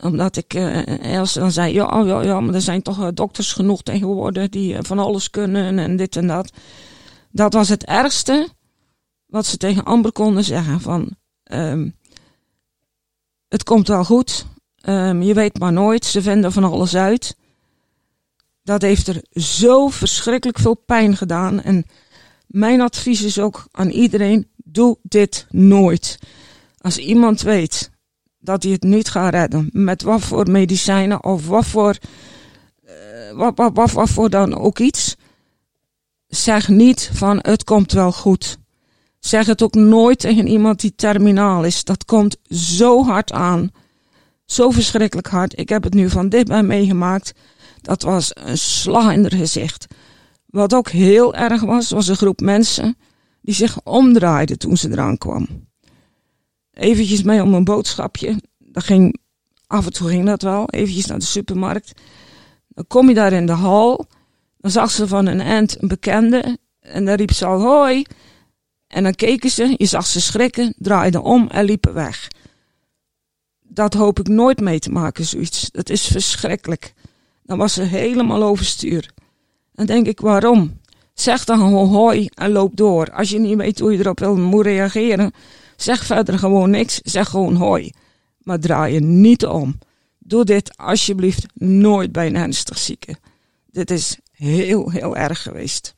[0.03, 3.83] Omdat ik uh, eerst dan zei, ja, ja, ja, maar er zijn toch dokters genoeg
[3.83, 6.53] tegenwoordig die van alles kunnen en dit en dat.
[7.31, 8.49] Dat was het ergste
[9.27, 10.81] wat ze tegen Amber konden zeggen.
[10.81, 11.97] Van, um,
[13.49, 14.47] het komt wel goed.
[14.89, 16.05] Um, je weet maar nooit.
[16.05, 17.37] Ze vinden van alles uit.
[18.63, 21.63] Dat heeft er zo verschrikkelijk veel pijn gedaan.
[21.63, 21.85] En
[22.47, 26.19] mijn advies is ook aan iedereen: doe dit nooit.
[26.79, 27.92] Als iemand weet
[28.43, 31.99] dat hij het niet gaat redden, met wat voor medicijnen of wat voor,
[32.85, 32.93] uh,
[33.33, 35.17] wat, wat, wat, voor dan ook iets,
[36.27, 38.59] zeg niet van het komt wel goed.
[39.19, 41.85] Zeg het ook nooit tegen iemand die terminaal is.
[41.85, 43.71] Dat komt zo hard aan.
[44.45, 45.59] Zo verschrikkelijk hard.
[45.59, 47.33] Ik heb het nu van dichtbij meegemaakt.
[47.81, 49.87] Dat was een slag in het gezicht.
[50.47, 52.97] Wat ook heel erg was, was een groep mensen
[53.43, 55.49] die zich omdraaiden toen ze eraan kwam.
[56.73, 58.41] Eventjes mee om een boodschapje.
[58.59, 59.19] Dat ging,
[59.67, 60.69] af en toe ging dat wel.
[60.69, 61.93] Eventjes naar de supermarkt.
[62.69, 64.07] Dan kom je daar in de hal.
[64.59, 66.59] Dan zag ze van een end een bekende.
[66.81, 68.05] En dan riep ze al hoi.
[68.87, 72.29] En dan keken ze, je zag ze schrikken, draaiden om en liepen weg.
[73.63, 75.71] Dat hoop ik nooit mee te maken, zoiets.
[75.71, 76.95] Dat is verschrikkelijk.
[77.43, 79.11] Dan was ze helemaal overstuur.
[79.73, 80.81] Dan denk ik, waarom?
[81.15, 83.13] Zeg dan hoi en loop door.
[83.13, 85.33] Als je niet weet hoe je erop wil moet reageren,
[85.83, 87.01] zeg verder gewoon niks.
[87.03, 87.93] Zeg gewoon hoi.
[88.39, 89.79] Maar draai je niet om.
[90.19, 93.17] Doe dit alsjeblieft nooit bij een ernstig zieke.
[93.67, 95.95] Dit is heel, heel erg geweest.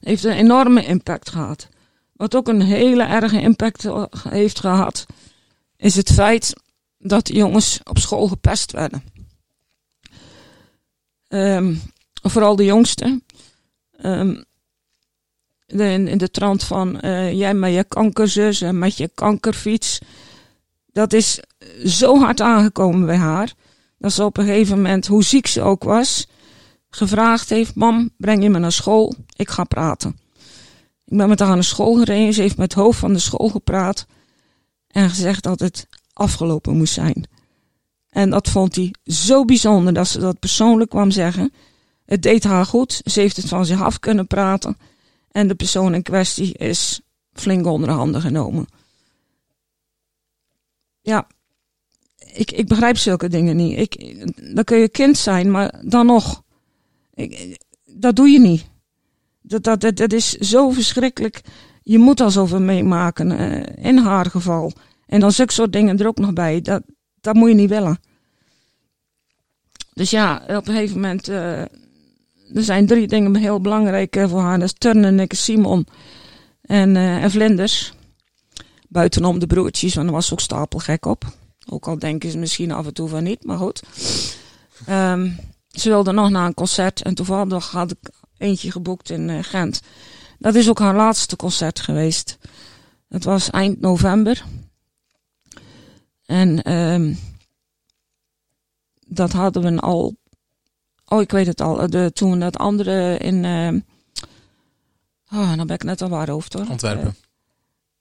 [0.00, 1.68] heeft een enorme impact gehad.
[2.12, 5.06] Wat ook een hele erge impact eh, heeft gehad,
[5.76, 6.52] is het feit
[6.98, 9.02] dat jongens op school gepest werden.
[11.28, 11.74] Ehm,
[12.22, 13.24] vooral de jongsten.
[13.96, 14.44] Ehm, de,
[15.72, 19.98] in, in de trant van eh, jij met je kankerzus en met je kankerfiets.
[20.92, 21.40] Dat is
[21.84, 23.52] zo hard aangekomen bij haar.
[23.98, 26.26] Dat ze op een gegeven moment, hoe ziek ze ook was,
[26.90, 29.14] gevraagd heeft: Mam, breng je me naar school?
[29.36, 30.18] Ik ga praten.
[31.04, 32.34] Ik ben met haar naar school gereden.
[32.34, 34.06] Ze heeft met het hoofd van de school gepraat.
[34.86, 37.28] En gezegd dat het afgelopen moest zijn.
[38.10, 41.52] En dat vond hij zo bijzonder dat ze dat persoonlijk kwam zeggen.
[42.04, 43.00] Het deed haar goed.
[43.04, 44.76] Ze heeft het van zich af kunnen praten.
[45.30, 47.00] En de persoon in kwestie is
[47.32, 48.66] flink onder handen genomen.
[51.00, 51.26] Ja,
[52.16, 53.78] ik, ik begrijp zulke dingen niet.
[53.78, 56.42] Ik, dan kun je kind zijn, maar dan nog.
[57.14, 58.68] Ik, dat doe je niet.
[59.40, 61.40] Dat, dat, dat, dat is zo verschrikkelijk.
[61.82, 64.72] Je moet al zoveel meemaken, uh, in haar geval.
[65.06, 66.60] En dan zulke soort dingen er ook nog bij.
[66.60, 66.82] Dat,
[67.20, 68.00] dat moet je niet willen.
[69.92, 71.28] Dus ja, op een gegeven moment.
[71.28, 71.62] Uh,
[72.54, 74.58] er zijn drie dingen heel belangrijk uh, voor haar.
[74.58, 75.86] Dat is turnen, Simon
[76.62, 77.92] en, en vlinders.
[78.88, 81.24] Buitenom de broertjes, want daar was ze ook stapelgek op.
[81.66, 83.82] Ook al denken ze misschien af en toe van niet, maar goed.
[84.88, 85.38] Um,
[85.70, 89.80] ze wilde nog naar een concert en toevallig had ik eentje geboekt in uh, Gent.
[90.38, 92.38] Dat is ook haar laatste concert geweest.
[93.08, 94.44] Het was eind november.
[96.26, 97.18] En um,
[99.06, 100.16] dat hadden we al.
[101.12, 101.90] Oh, ik weet het al.
[101.90, 103.44] De, toen dat andere in.
[103.44, 103.68] Uh,
[105.32, 106.66] oh, dan ben ik net al waar hoofd hoor.
[106.68, 107.06] Antwerpen.
[107.06, 107.12] Uh,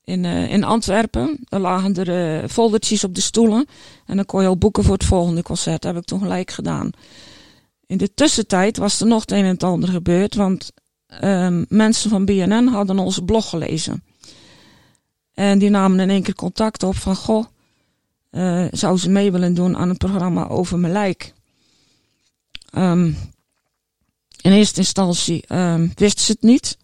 [0.04, 1.38] in, uh, in Antwerpen.
[1.44, 3.66] Daar lagen er foldertjes op de stoelen.
[4.06, 5.82] En dan kon je al boeken voor het volgende concert.
[5.82, 6.90] Dat heb ik toen gelijk gedaan.
[7.86, 10.36] In de tussentijd was er nog het een en het ander gebeurd.
[10.36, 10.72] Want
[11.24, 14.04] um, mensen van BNN hadden onze blog gelezen.
[15.34, 17.16] En die namen in één keer contact op van...
[17.16, 17.46] Goh,
[18.72, 21.34] zou ze mee willen doen aan een programma over mijn lijk?
[22.78, 23.18] Um,
[24.42, 26.78] in eerste instantie um, wist ze het niet...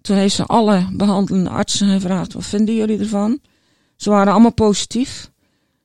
[0.00, 3.40] Toen heeft ze alle behandelende artsen gevraagd: wat vinden jullie ervan?
[3.96, 5.30] Ze waren allemaal positief.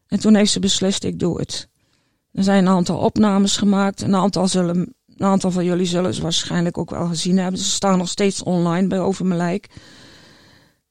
[0.07, 1.67] En toen heeft ze beslist: ik doe het.
[2.31, 4.01] Er zijn een aantal opnames gemaakt.
[4.01, 7.59] Een aantal, zullen, een aantal van jullie zullen ze waarschijnlijk ook wel gezien hebben.
[7.59, 9.67] Ze staan nog steeds online bij Over Mijn Lijk.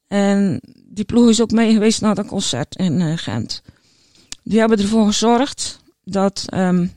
[0.06, 3.62] En die ploeg is ook mee geweest naar dat concert in uh, Gent.
[4.42, 6.92] Die hebben ervoor gezorgd dat um,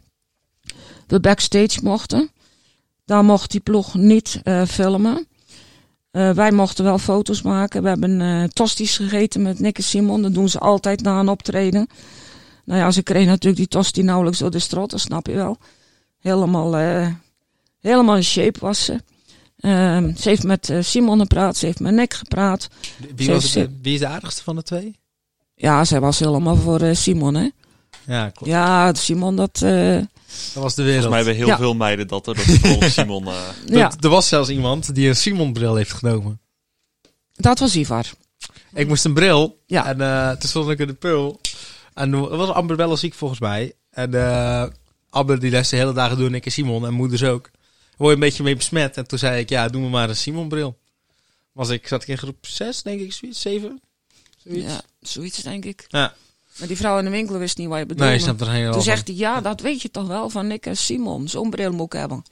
[1.12, 2.30] we backstage mochten.
[3.06, 5.28] Daar mocht die ploeg niet uh, filmen.
[6.12, 7.84] Uh, wij mochten wel foto's maken.
[7.84, 10.22] We hebben uh, tosties gegeten met Nick en Simon.
[10.22, 11.88] Dat doen ze altijd na een optreden.
[12.66, 15.58] Nou ja, ze kregen natuurlijk die tosti nauwelijks door de strot, dat snap je wel.
[16.20, 16.76] Helemaal,
[17.80, 19.02] helemaal in shape was ze.
[19.60, 22.68] Ehm, ze heeft met Simon gepraat, ze heeft met Nick gepraat.
[23.16, 25.00] Wie, was het, wie is de aardigste van de twee?
[25.56, 27.50] Ja, zij was helemaal voor Simon, hè.
[28.06, 28.52] Ja, klopt.
[28.52, 29.64] Ja, Simon, dat...
[30.54, 31.04] Dat was de wereld.
[31.04, 31.58] Volgens mij hebben heel ja.
[31.58, 32.36] veel meiden dat er.
[32.36, 33.28] Dat volgens Simon.
[33.28, 33.48] Uh...
[33.66, 33.92] Ja.
[34.00, 36.40] Er was zelfs iemand die een Simon-bril heeft genomen.
[37.34, 38.06] Dat was Ivar.
[38.74, 39.62] Ik moest een bril.
[39.66, 39.86] Ja.
[39.86, 41.40] En uh, toen stond ik in de pul.
[41.94, 43.74] En toen was Amber wel ziek volgens mij.
[43.90, 44.66] En uh,
[45.10, 46.34] Amber die les de hele dagen doen.
[46.34, 47.50] Ik en Simon en moeders ook.
[47.98, 48.98] Word je een beetje mee besmet.
[48.98, 50.80] En toen zei ik, ja, doe me maar een Simon-bril.
[51.52, 53.82] Was ik, zat ik in groep 6, denk ik, zoiets, 7?
[54.38, 54.66] Zoiets.
[54.66, 55.86] Ja, zoiets denk ik.
[55.88, 56.14] Ja.
[56.62, 58.12] Maar die vrouw in de winkel wist niet wat je bedoelde.
[58.12, 60.66] Nee, snap er helemaal Toen zegt hij, ja, dat weet je toch wel van Nick
[60.66, 61.28] en Simon.
[61.28, 62.24] Zo'n bril moet ik hebben.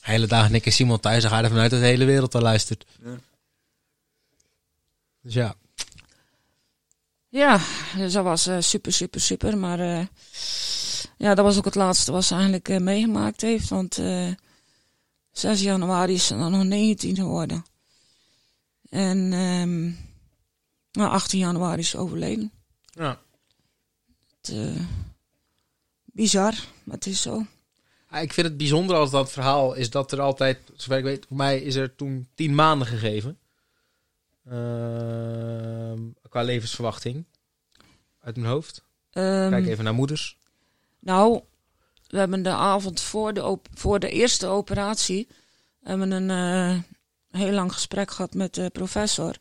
[0.00, 2.34] Hele dag Nick en Simon thuis, dan ga je ervan uit dat de hele wereld
[2.34, 2.84] al luistert.
[3.04, 3.18] Ja.
[5.22, 5.54] Dus ja.
[7.28, 7.60] Ja,
[7.96, 9.58] dus dat was uh, super, super, super.
[9.58, 10.06] Maar uh,
[11.16, 13.68] ja, dat was ook het laatste wat ze eigenlijk uh, meegemaakt heeft.
[13.68, 14.00] Want
[15.32, 17.64] 6 januari is ze dan nog 19 geworden.
[18.88, 19.98] En um,
[20.92, 22.52] nou, 18 januari is ze overleden.
[22.90, 23.18] Ja.
[24.50, 24.80] Uh,
[26.04, 27.46] bizar, maar het is zo.
[28.10, 31.26] Ja, ik vind het bijzonder als dat verhaal is dat er altijd, zover ik weet,
[31.28, 33.38] voor mij is er toen tien maanden gegeven.
[34.46, 35.92] Uh,
[36.28, 37.24] qua levensverwachting.
[38.20, 38.84] Uit mijn hoofd.
[39.12, 40.36] Um, Kijk even naar moeders.
[40.98, 41.40] Nou,
[42.08, 45.28] we hebben de avond voor de, voor de eerste operatie
[45.82, 46.80] hebben een uh,
[47.30, 49.36] heel lang gesprek gehad met de professor.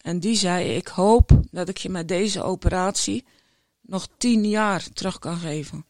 [0.00, 3.24] En die zei: Ik hoop dat ik je met deze operatie
[3.86, 5.84] nog tien jaar terug kan geven.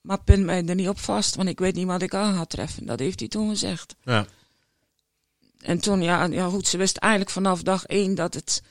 [0.00, 2.44] Maar pin mij er niet op vast, want ik weet niet wat ik aan ga
[2.44, 2.86] treffen.
[2.86, 3.94] Dat heeft hij toen gezegd.
[4.02, 4.26] Ja.
[5.58, 8.62] En toen, ja, ja goed, ze wist eigenlijk vanaf dag één dat het.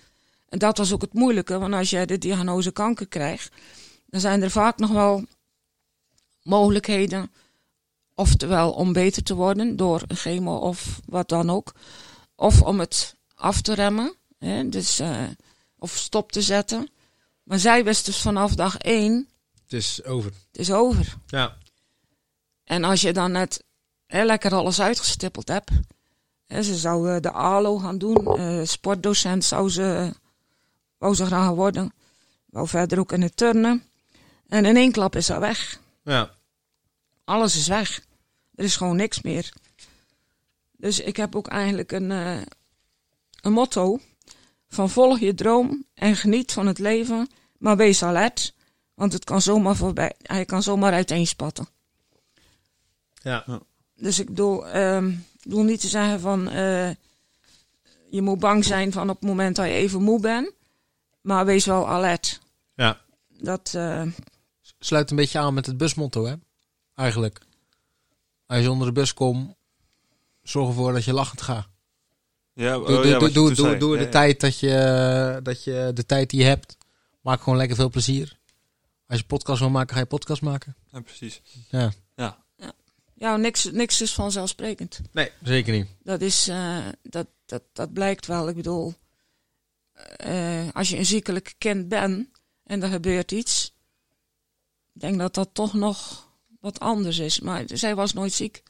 [0.49, 3.55] En dat was ook het moeilijke, want als jij de diagnose kanker krijgt,
[4.05, 5.25] dan zijn er vaak nog wel
[6.43, 7.31] mogelijkheden
[8.21, 11.73] Oftewel om beter te worden door een chemo of wat dan ook.
[12.35, 14.15] Of om het af te remmen.
[14.37, 15.23] Hè, dus, eh,
[15.77, 16.89] of stop te zetten.
[17.51, 19.27] Maar zij wist dus vanaf dag één,
[19.63, 20.31] Het is over.
[20.51, 21.17] het is over.
[21.27, 21.57] Ja.
[22.63, 23.63] En als je dan net
[24.07, 25.69] hè, lekker alles uitgestippeld hebt.
[26.45, 28.37] Hè, ze zou eh, de ALO gaan doen.
[28.37, 30.13] eh, sportdocent zou ze,
[30.97, 31.93] wou ze graag worden.
[32.45, 33.83] Wou verder ook in het turnen.
[34.47, 35.79] En in één klap is dat weg.
[36.03, 36.31] Ja.
[37.23, 38.01] Alles is weg.
[38.55, 39.53] Er is gewoon niks meer.
[40.77, 42.41] Dus ik heb ook eigenlijk een, eh,
[43.41, 43.99] een motto.
[44.69, 47.29] Van volg je droom en geniet van het leven.
[47.61, 48.53] Maar wees alert.
[48.93, 50.13] Want het kan zomaar voorbij.
[50.21, 51.67] Hij kan zomaar uiteenspatten.
[53.13, 53.45] Ja.
[53.95, 56.89] Dus ik bedoel, ehm, ik bedoel niet te zeggen van eh,
[58.09, 60.51] je moet bang zijn van op het moment dat je even moe bent.
[61.21, 62.39] Maar wees wel alert.
[62.75, 63.01] Ja.
[63.27, 64.03] Dat, eh,
[64.79, 66.33] Sluit een beetje aan met het busmotto, hè?
[66.95, 67.39] Eigenlijk.
[68.45, 69.55] Als je onder de bus komt,
[70.43, 71.67] zorg ervoor dat je lachend gaat.
[72.53, 73.77] Ja, Doe, oh, doe, ja, doe, doe, doe, zei.
[73.77, 74.11] doe Ja, de ja.
[74.11, 76.77] tijd dat je, dat je de tijd die je hebt,
[77.21, 78.39] maak gewoon lekker veel plezier.
[79.07, 80.75] Als je podcast wil maken, ga je podcast maken.
[80.91, 81.41] Ja, precies.
[81.69, 81.91] Ja.
[82.15, 82.43] Ja.
[83.13, 85.01] ja, niks, niks is vanzelfsprekend.
[85.11, 85.87] Nee, zeker niet.
[86.03, 88.49] Dat, is, eh, dat, dat, dat blijkt wel.
[88.49, 88.93] Ik bedoel,
[90.15, 92.27] eh, als je een ziekelijk kind bent
[92.63, 93.73] en er gebeurt iets,
[94.93, 96.27] ik denk dat dat toch nog
[96.59, 97.39] wat anders is.
[97.39, 98.63] Maar zij was nooit ziek.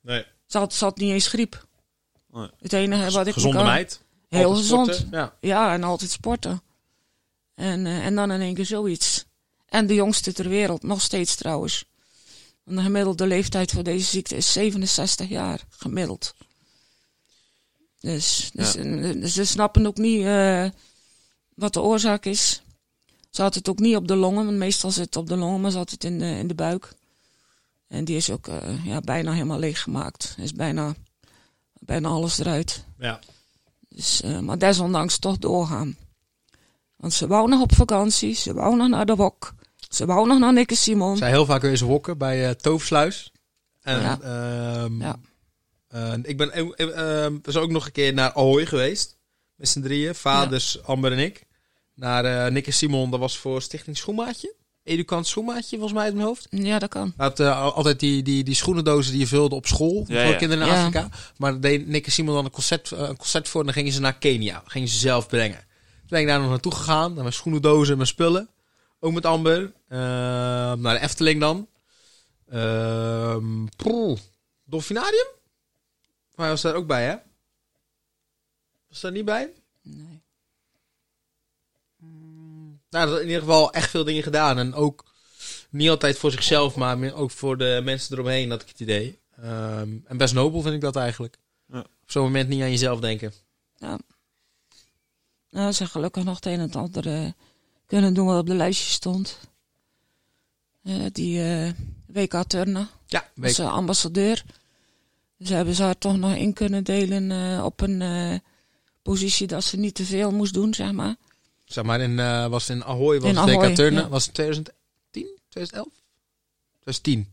[0.00, 0.24] Nee.
[0.46, 1.66] Ze had, ze had niet eens griep.
[2.28, 2.50] Nee.
[2.58, 4.02] Het enige wat ik Gezonde kan- meid.
[4.28, 4.86] Heel gezond.
[4.94, 5.18] sporten.
[5.18, 5.36] Ja.
[5.40, 6.62] Ja, en altijd sporten.
[7.54, 9.24] En, eh, en dan in één keer zoiets.
[9.68, 11.84] En de jongste ter wereld, nog steeds trouwens.
[12.64, 16.34] Want de gemiddelde leeftijd voor deze ziekte is 67 jaar, gemiddeld.
[18.00, 18.80] Dus, dus, Ja.
[18.80, 20.68] en, dus ze snappen ook niet eh,
[21.54, 22.62] wat de oorzaak is.
[23.30, 25.60] Ze had het ook niet op de longen, want meestal zit het op de longen,
[25.60, 26.94] maar ze had het in de, in de buik.
[27.88, 30.34] En die is ook eh, ja, bijna helemaal leeggemaakt.
[30.38, 30.94] Is bijna,
[31.72, 32.84] bijna alles eruit.
[32.98, 33.18] ja.
[33.88, 35.96] Dus, eh, maar desondanks toch doorgaan.
[37.04, 39.54] Want ze wou nog op vakantie, ze wou nog naar de wok,
[39.88, 41.16] ze wou nog naar Nikke Simon.
[41.16, 43.32] Zij heel vaak weer eens wokken bij eh Toversluis.
[43.82, 44.18] En, Ja.
[44.20, 45.16] ehm, Ja.
[45.88, 46.60] eh, ik ben eh,
[47.24, 49.16] ehm, we zijn ook nog een keer naar Ahoy geweest.
[49.56, 50.14] Met z'n drieën.
[50.14, 51.44] Vaders, Amber en ik.
[51.94, 53.10] Naar eh Nick en Simon.
[53.10, 54.54] Dat was voor Stichting Schoenmaatje.
[54.84, 56.46] Educant Schoenmaatje, volgens mij uit mijn hoofd.
[56.50, 57.12] Ja, dat kan.
[57.16, 60.04] Al- altijd die, die, die schoenendozen die je vulde op school.
[60.08, 60.38] Ja, voor ja.
[60.38, 60.78] kinderen in Ja.
[60.78, 61.08] Afrika.
[61.36, 63.60] Maar daar deed Nick en Simon dan een concert, een concert voor.
[63.60, 64.62] En dan gingen ze naar Kenia.
[64.66, 65.64] Gingen ze zelf brengen.
[66.14, 67.12] Ben ik daar nog naartoe gegaan.
[67.12, 68.48] Naar mijn schoenendozen en mijn spullen.
[69.00, 69.72] Ook met Amber.
[69.88, 71.68] Ehm, naar de Efteling dan.
[72.48, 74.18] Ehm poeh.
[74.64, 75.26] Dolfinarium?
[76.34, 77.16] Maar hij was daar ook bij, hè?
[78.88, 79.52] Was daar niet bij?
[79.82, 80.22] Nee.
[82.90, 84.58] Nou, dat in ieder geval echt veel dingen gedaan.
[84.58, 85.04] En ook
[85.70, 89.18] niet altijd voor zichzelf, maar meer ook voor de mensen eromheen, had ik het idee.
[89.36, 91.38] Ehm, en best nobel vind ik dat eigenlijk.
[91.66, 91.78] Ja.
[91.78, 93.32] Op zo'n moment niet aan jezelf denken.
[95.54, 97.30] Nou, ze gelukkig nog het een en het ander eh,
[97.86, 99.38] kunnen doen wat op de lijstje stond.
[100.82, 101.70] Eh, die eh,
[102.06, 104.44] WK Turnen, Ja, ze ambassadeur.
[105.38, 108.40] Dus hebben ze haar toch nog in kunnen delen op een
[109.02, 111.16] positie dat ze niet te veel moest doen, zeg maar.
[111.64, 112.16] Zeg maar, in,
[112.50, 114.02] was in Ahoy, was In het Ahoy, WK Turnen.
[114.02, 114.08] ja.
[114.08, 114.74] Was het 2010?
[115.48, 115.88] 2011?
[116.80, 117.32] 2010.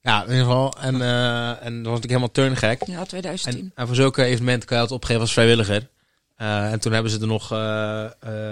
[0.00, 0.72] Ja, in ieder geval.
[0.72, 2.86] En, en dan was natuurlijk helemaal turngek.
[2.86, 3.60] Ja, 2010.
[3.60, 5.88] En, en voor zulke evenementen kan je het opgeven als vrijwilliger.
[6.40, 8.04] Eh, en toen hebben ze er nog eh,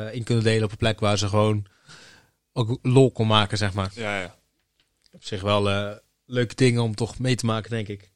[0.07, 1.67] eh, in kunnen delen op een plek waar ze gewoon
[2.53, 3.91] ook lol kon maken, zeg maar.
[3.95, 4.37] Ja, ja.
[5.13, 8.11] Op zich wel eh, leuke dingen om toch mee te maken, denk ik.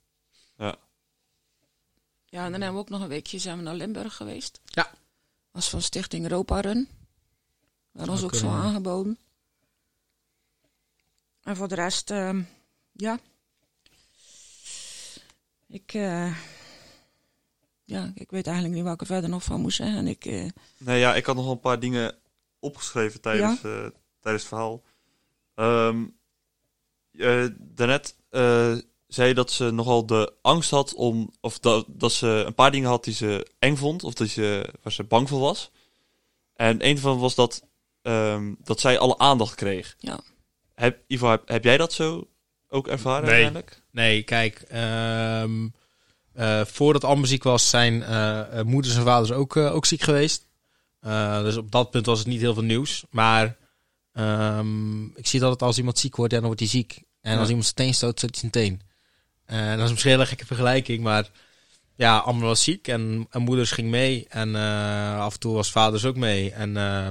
[2.27, 4.61] Ja, en dan hebben we ook nog een weekje zijn we naar Limburg geweest.
[4.65, 4.91] Ja.
[5.51, 6.89] Was van Stichting Europa Run.
[7.93, 9.19] Dat ons Zou ook zo aangeboden.
[11.43, 12.43] En voor de rest, ehm,
[12.93, 13.21] ja.
[15.69, 16.37] Ik, eh,
[17.93, 19.97] ja, ik weet eigenlijk niet wat ik er verder nog van moest zeggen.
[19.97, 22.15] En ik, eh, Nee, ja, ik had nog een paar dingen
[22.61, 23.87] opgeschreven tijdens, eh,
[24.21, 24.83] tijdens het verhaal.
[25.55, 26.05] Ehm
[27.19, 28.75] eh, daarnet eh,
[29.07, 31.31] zei je dat ze nogal de angst had om...
[31.41, 34.05] Of dat, dat ze een paar dingen had die ze eng vond.
[34.05, 35.71] Of die ze, waar ze bang voor was.
[36.55, 37.67] En een van was dat,
[38.03, 39.97] ehm, dat zij alle aandacht kreeg.
[39.99, 40.21] Ja.
[40.75, 42.29] Heb, Ivo, heb, heb jij dat zo
[42.69, 43.33] ook ervaren Nee.
[43.33, 43.83] uiteindelijk?
[43.91, 44.61] Nee, kijk.
[44.69, 45.71] ehm, eh,
[46.67, 50.47] voordat Amber ziek was, zijn eh, eh, moeders en vaders ook, eh, ook ziek geweest.
[51.01, 53.05] Eh, dus op dat punt was het niet heel veel nieuws.
[53.11, 53.57] Maar
[54.13, 57.03] ehm, ik zie dat het als iemand ziek wordt, ja, dan wordt hij ziek.
[57.21, 57.39] En Ja.
[57.39, 58.81] als iemand zijn teen stoot, stoot hij zijn teen.
[59.45, 61.29] En dat is misschien een hele gekke vergelijking, maar
[61.97, 64.27] ja, Amber was ziek en, en moeders ging mee.
[64.29, 66.53] En eh, af en toe was vaders ook mee.
[66.53, 67.07] En eh,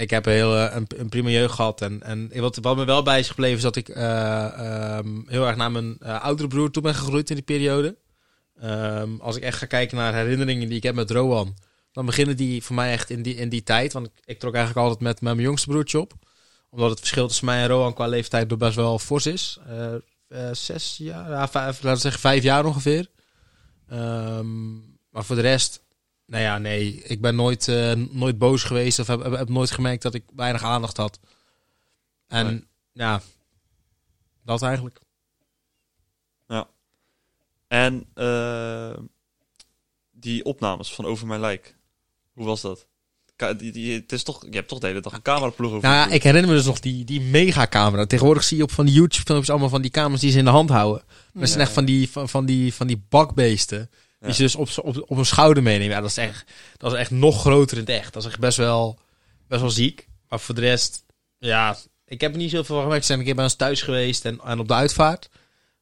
[0.00, 1.80] ik heb een, heel, eh, een, een prima jeugd gehad.
[1.80, 5.46] En, en wat, wat me wel bij is gebleven is dat ik eh, ehm, heel
[5.46, 7.96] erg naar mijn eh, oudere broer toe ben gegroeid in die periode.
[8.60, 11.56] Ehm, als ik echt ga kijken naar herinneringen die ik heb met Rowan,
[11.92, 13.92] dan beginnen die voor mij echt in die, in die tijd.
[13.92, 16.12] Want ik, trok eigenlijk altijd met, met mijn jongste broertje op.
[16.70, 19.58] Omdat het verschil tussen mij en Rowan qua leeftijd best wel fors is.
[20.52, 23.06] Zes jaar, ja, vijf, laten we zeggen vijf jaar ongeveer.
[23.88, 24.72] Ehm,
[25.10, 25.82] maar voor de rest,
[26.30, 27.02] nou ja, nee.
[27.02, 30.24] Ik ben nooit, eh, nooit boos geweest of heb, heb, heb nooit gemerkt dat ik
[30.36, 31.20] weinig aandacht had.
[32.26, 32.64] En Nee.
[32.92, 33.22] ja,
[34.44, 35.00] dat eigenlijk.
[37.68, 38.96] En eh,
[40.10, 41.76] die opnames van Over Mijn Lijk.
[42.32, 42.86] Hoe was dat?
[43.36, 45.88] Ka- die, die, het is toch, je hebt toch de hele dag een cameraploeg over.
[45.88, 48.06] Nou ja, ik herinner me dus nog die, die megacamera.
[48.06, 50.50] Tegenwoordig zie je op van die YouTube-filmpjes allemaal van die camera's die ze in de
[50.50, 51.02] hand houden.
[51.06, 53.90] Maar dat zijn echt van die, van, van die, van die bakbeesten.
[54.20, 54.34] Die Ja.
[54.34, 55.94] ze dus op, op, op hun schouder meenemen.
[55.94, 58.12] Ja, dat is, echt, dat is echt nog groter in het echt.
[58.12, 58.98] Dat is echt best wel,
[59.48, 60.08] best wel ziek.
[60.28, 61.04] Maar voor de rest,
[61.38, 63.00] ja, ik heb er niet zoveel van gemerkt.
[63.02, 65.28] Ze zijn een keer bij ons thuis geweest en, en op de uitvaart.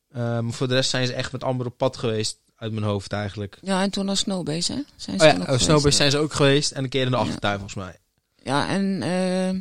[0.09, 2.39] Eh, maar voor de rest zijn ze echt met Amber op pad geweest.
[2.57, 3.59] Uit mijn hoofd eigenlijk.
[3.61, 4.81] Ja, en toen naar Snowbase, hè?
[4.97, 5.65] Zijn Oh ze ja, toen ook oh, geweest.
[5.65, 6.71] Snowbase zijn ze ook geweest.
[6.73, 7.23] En een keer in de Ja.
[7.23, 7.97] achtertuin volgens mij.
[8.43, 9.61] Ja, en eh,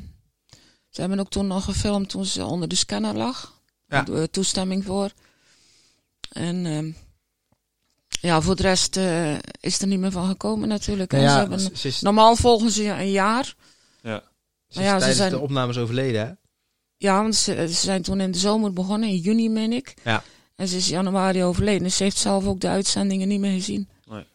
[0.89, 3.59] ze hebben ook toen nog gefilmd toen ze onder de scanner lag.
[3.87, 4.01] Ja.
[4.01, 5.11] Daar toestemming voor.
[6.31, 6.91] En ehm,
[8.27, 11.11] ja, voor de rest eh, is er niet meer van gekomen natuurlijk.
[11.11, 13.55] Nou ze ja, hebben, ze, ze is, normaal volgen ze een jaar.
[14.01, 14.23] Ja.
[14.67, 16.31] ze ja, ze zijn- de opnames overleden hè?
[16.97, 19.93] Ja, want ze, ze zijn toen in de zomer begonnen, in juni meen ik.
[20.03, 20.23] Ja.
[20.55, 21.83] En ze is januari overleden.
[21.83, 23.89] Dus ze heeft zelf ook de uitzendingen niet meer gezien.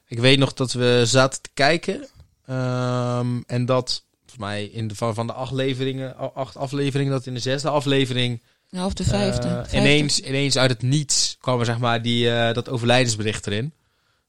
[0.09, 2.07] Ik weet nog dat we zaten te kijken.
[2.47, 7.27] ehm, en dat, volgens mij, in de, van, van de acht, leveringen, acht afleveringen, dat
[7.27, 8.43] in de zesde aflevering.
[8.69, 9.49] Ja, of de vijfde.
[9.49, 9.77] Vijfde.
[9.77, 13.73] ineens, ineens uit het niets kwam er zeg maar die, eh, dat overlijdensbericht erin.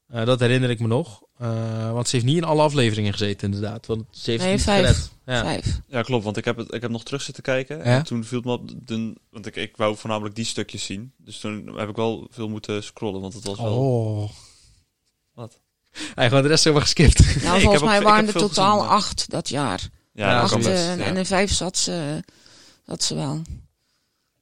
[0.08, 1.22] Eh, dat herinner ik me nog.
[1.38, 3.86] Eh, want ze heeft niet in alle afleveringen gezeten, inderdaad.
[3.86, 4.80] Want ze heeft Nee, niet vijf.
[4.86, 5.10] gered.
[5.26, 5.42] Ja.
[5.42, 5.80] Vijf.
[5.86, 6.24] Ja, klopt.
[6.24, 7.76] Want ik heb, het, ik heb nog terug zitten kijken.
[7.78, 7.82] Ja?
[7.84, 8.70] En toen viel het me op.
[8.86, 11.12] De, want ik, ik wou voornamelijk die stukjes zien.
[11.16, 13.20] Dus toen heb ik wel veel moeten scrollen.
[13.20, 13.78] Want het was wel.
[13.78, 14.30] Oh.
[15.34, 15.60] Wat?
[16.14, 17.18] Hij gewoon de rest helemaal geskipt.
[17.42, 19.88] Nou, heb volgens mij waren er totaal gezien, acht dat jaar.
[20.12, 20.82] Ja, Ja, dat acht, kan best.
[20.88, 21.04] eh, ja.
[21.04, 22.24] En in vijf zat ze,
[22.86, 23.42] zat ze wel.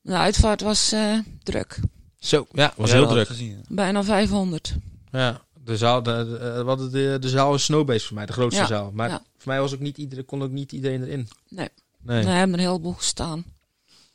[0.01, 1.79] De uitvaart was eh, druk.
[2.19, 3.27] Zo, ja, was Ja, heel druk.
[3.27, 3.61] Gezien, ja.
[3.69, 4.75] Bijna 500.
[5.11, 8.33] Ja, de zaal, de, de, eh, wat de, de zaal is Snowbase voor mij, de
[8.33, 8.91] grootste Ja, zaal.
[8.93, 9.23] Maar ja.
[9.37, 11.29] voor mij was ook niet iedereen, kon ook niet iedereen erin.
[11.49, 11.69] Nee.
[12.01, 12.25] Nee.
[12.25, 13.45] Daar hebben er een heleboel gestaan.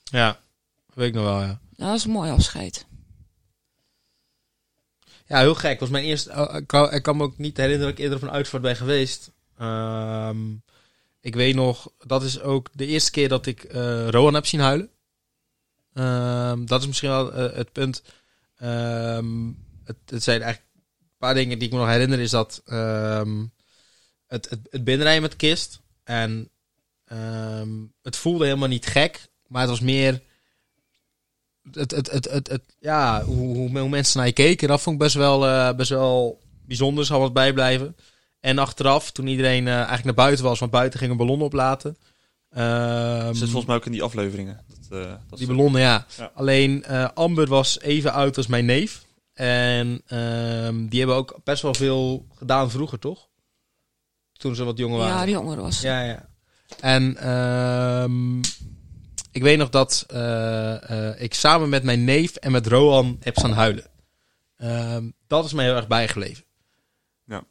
[0.03, 0.39] Ja,
[0.93, 1.59] weet ik nog wel, ja.
[1.75, 2.85] Ja, dat is een mooi afscheid.
[5.25, 5.79] Ja, heel gek.
[5.79, 6.31] was mijn eerste.
[6.31, 8.75] oh, Ik kan, ik kan me ook niet herinneren dat ik eerder een uitvaart ben
[8.75, 9.31] geweest.
[9.57, 10.53] Ehm,
[11.21, 13.67] ik weet nog, dat is ook de eerste keer dat ik
[14.09, 14.89] Rowan heb zien huilen.
[15.93, 18.03] Ehm, dat is misschien wel eh, het punt.
[18.57, 19.51] Ehm,
[19.83, 20.66] het, het zijn eigenlijk
[21.17, 22.19] paar dingen die ik me nog herinner.
[22.19, 23.45] Is dat ehm,
[24.27, 25.79] het, het, het binnenrijden met kist.
[26.03, 26.49] En
[27.05, 27.69] ehm,
[28.01, 29.27] het voelde helemaal niet gek.
[29.47, 30.21] Maar het was meer
[31.71, 34.95] het, het, het, het, het, ja, hoe, hoe, hoe mensen naar je keken, dat vond
[34.95, 37.05] ik best wel, eh, best wel bijzonder.
[37.05, 37.95] Zal wat bijblijven.
[38.39, 41.97] En achteraf, toen iedereen eh, eigenlijk naar buiten was, want buiten ging een ballon oplaten.
[42.49, 44.65] Ehm, Zit volgens mij ook in die afleveringen.
[44.67, 46.05] Dat, eh, dat die ballonnen, ja.
[46.17, 46.31] Ja.
[46.33, 49.05] Alleen Amber was even oud als mijn neef.
[49.37, 53.27] En ehm, die hebben ook best wel veel gedaan vroeger, toch?
[54.33, 55.15] Toen ze wat jonger waren.
[55.15, 55.81] Ja, die jonger was.
[55.81, 56.29] Ja, ja.
[56.79, 58.37] En ehm,
[59.31, 63.37] ik weet nog dat eh, eh, ik samen met mijn neef en met Rohan heb
[63.37, 63.85] staan huilen.
[64.57, 66.43] Ehm, dat is mij heel erg bijgebleven.
[67.25, 67.43] Ja.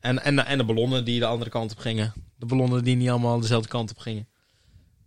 [0.00, 2.12] En, en, en de ballonnen die de andere kant op gingen.
[2.36, 4.28] De ballonnen die niet allemaal dezelfde kant op gingen.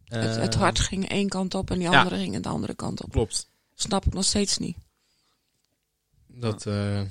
[0.05, 1.99] Het, het hart ging één kant op en die ja.
[1.99, 3.11] andere ging de andere kant op.
[3.11, 3.49] Klopt.
[3.73, 4.77] Snap ik nog steeds niet.
[6.33, 7.01] Dat, eh,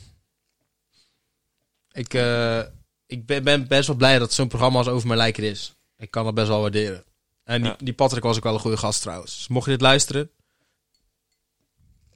[1.93, 2.63] ik eh,
[3.07, 5.75] ik ben, ben best wel blij dat zo'n programma als Over Mijn Lijken is.
[5.97, 7.05] Ik kan dat best wel waarderen.
[7.45, 7.77] En die, Ja.
[7.79, 9.37] die Patrick was ook wel een goede gast trouwens.
[9.37, 10.31] Dus mocht je dit luisteren...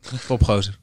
[0.26, 0.78] Topgozer.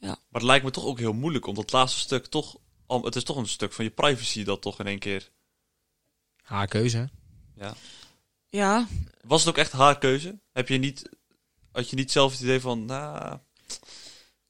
[0.00, 1.46] Maar het lijkt me toch ook heel moeilijk.
[1.46, 2.56] Om dat laatste stuk toch.
[2.86, 5.30] Het is toch een stuk van je privacy dat toch in één keer.
[6.42, 7.04] Haar keuze, hè?
[8.50, 8.86] Ja,
[9.22, 10.38] Was het ook echt haar keuze?
[10.52, 11.08] Heb je niet.
[11.72, 12.84] Had je niet zelf het idee van.
[12.84, 13.38] Nou.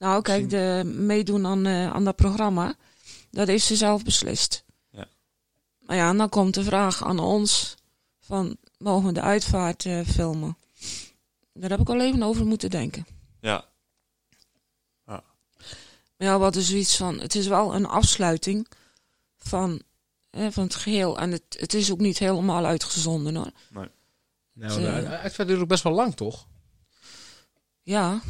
[0.04, 2.74] Nou kijk, de meedoen aan, eh, aan dat programma,
[3.30, 4.64] dat heeft ze zelf beslist.
[4.90, 5.06] Ja.
[5.78, 7.74] Maar ja, en dan komt de vraag aan ons
[8.20, 10.56] van, mogen we de uitvaart eh, filmen?
[11.52, 13.06] Daar heb ik al even over moeten denken.
[13.40, 13.64] Ja.
[16.16, 18.68] Maar ja, wat is zoiets van, het is wel een afsluiting
[19.36, 19.82] van,
[20.30, 21.18] eh, van het geheel.
[21.18, 23.50] En het, het is ook niet helemaal uitgezonden hoor.
[24.52, 26.46] Nou, Ze- de de uitvaart duurt ook best wel lang, toch?
[27.82, 28.20] Ja,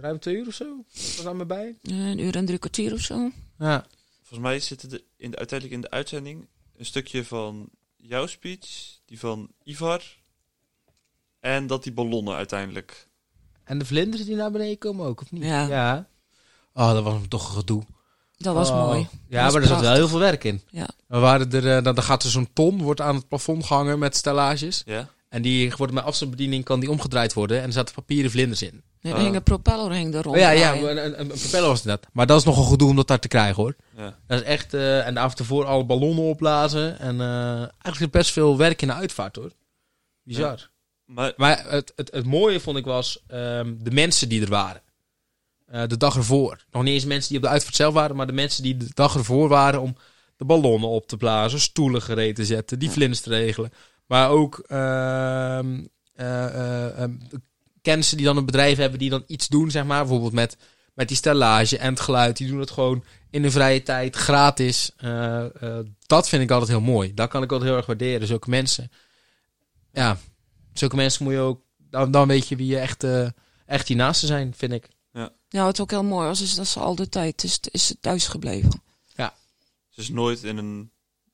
[0.00, 0.84] Ruim twee uur of zo?
[0.92, 1.74] Was aan me bij?
[1.82, 3.30] eh, een uur en drie kwartier of zo.
[3.58, 3.86] Ja.
[4.18, 6.48] Volgens mij zit er in de, uiteindelijk in de uitzending.
[6.76, 10.02] Een stukje van jouw speech, die van Ivar.
[11.40, 13.08] En dat die ballonnen uiteindelijk.
[13.64, 15.42] En de vlinders die naar beneden komen ook, of niet?
[15.42, 15.66] Ja.
[15.66, 16.08] ja.
[16.74, 17.82] Oh, dat was toch een gedoe.
[18.36, 18.86] Dat was Oh.
[18.86, 19.08] mooi.
[19.28, 20.60] Ja, was maar er zat wel heel veel werk in.
[20.70, 20.88] Ja.
[21.06, 23.98] We waren er, eh, dan, dan gaat er zo'n ton, wordt aan het plafond gehangen
[23.98, 24.82] met stellages.
[24.84, 25.08] Ja?
[25.28, 27.58] En die wordt met afstandsbediening kan die omgedraaid worden.
[27.60, 28.82] En er zaten papieren vlinders in.
[29.00, 29.24] Nee, er Oh.
[29.24, 30.36] hing een propeller hing er rond.
[30.36, 32.06] Oh, ja, ja, een, een, een propeller was het net.
[32.12, 33.76] Maar dat is nog een gedoe om dat daar te krijgen hoor.
[33.96, 34.16] Ja.
[34.26, 36.98] Dat is echt, eh, en de avond ervoor alle ballonnen opblazen.
[36.98, 39.50] En eh, eigenlijk best veel werk in de uitvaart hoor.
[40.22, 40.70] Bizar.
[41.04, 44.82] Maar Maar het, het, het mooie vond ik was ehm, de mensen die er waren.
[45.66, 46.64] Eh, de dag ervoor.
[46.70, 48.88] Nog niet eens mensen die op de uitvaart zelf waren, maar de mensen die de
[48.94, 49.96] dag ervoor waren om
[50.36, 52.94] de ballonnen op te blazen, stoelen gereed te zetten, die Ja.
[52.94, 53.72] vlinders te regelen.
[54.06, 55.84] Maar ook ehm
[56.14, 57.12] eh, eh, ehm,
[57.82, 60.00] kennissen die dan een bedrijf hebben die dan iets doen, zeg maar.
[60.00, 60.56] Bijvoorbeeld met,
[60.94, 62.36] met die stellage en het geluid.
[62.36, 64.90] Die doen het gewoon in de vrije tijd, gratis.
[64.96, 67.14] Eh, eh, dat vind ik altijd heel mooi.
[67.14, 68.26] Dat kan ik altijd heel erg waarderen.
[68.26, 68.90] Zulke mensen.
[69.92, 70.18] Ja,
[70.72, 71.62] zulke mensen moet je ook...
[71.76, 73.28] Dan, dan weet je wie je echt, eh
[73.66, 74.88] echt die naasten zijn, vind ik.
[75.52, 78.00] Ja, wat ook heel mooi was, is dat ze al de tijd is, is ze
[78.00, 78.82] thuis gebleven.
[79.88, 80.90] ze is nooit in een,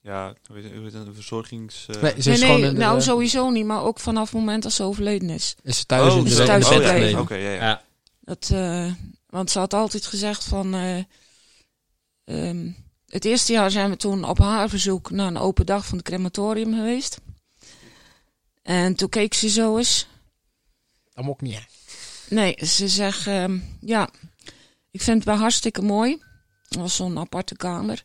[0.07, 1.87] ja, een verzorgings...
[1.89, 4.39] eh, Nee, ze is nee, gewoon in de- nou sowieso niet, maar ook vanaf het
[4.39, 5.55] moment dat ze overleden is.
[5.63, 7.21] Is ze thuis oh, in de, thuis oh, ja.
[7.21, 7.55] Oké, ja, ja.
[7.65, 7.83] Ja.
[8.21, 8.93] Dat, eh,
[9.27, 10.75] want ze had altijd gezegd van...
[10.75, 10.99] eh,
[12.25, 12.71] ehm,
[13.07, 16.07] het eerste jaar zijn we toen op haar verzoek naar een open dag van het
[16.07, 17.19] crematorium geweest.
[18.63, 20.07] En toen keek ze zo eens.
[21.15, 21.55] Dat moet ik niet.
[21.55, 21.61] hè.
[22.35, 24.09] Nee, ze zegt, ehm, ja,
[24.91, 26.23] ik vind het wel hartstikke mooi.
[26.69, 28.05] Het was zo'n aparte kamer.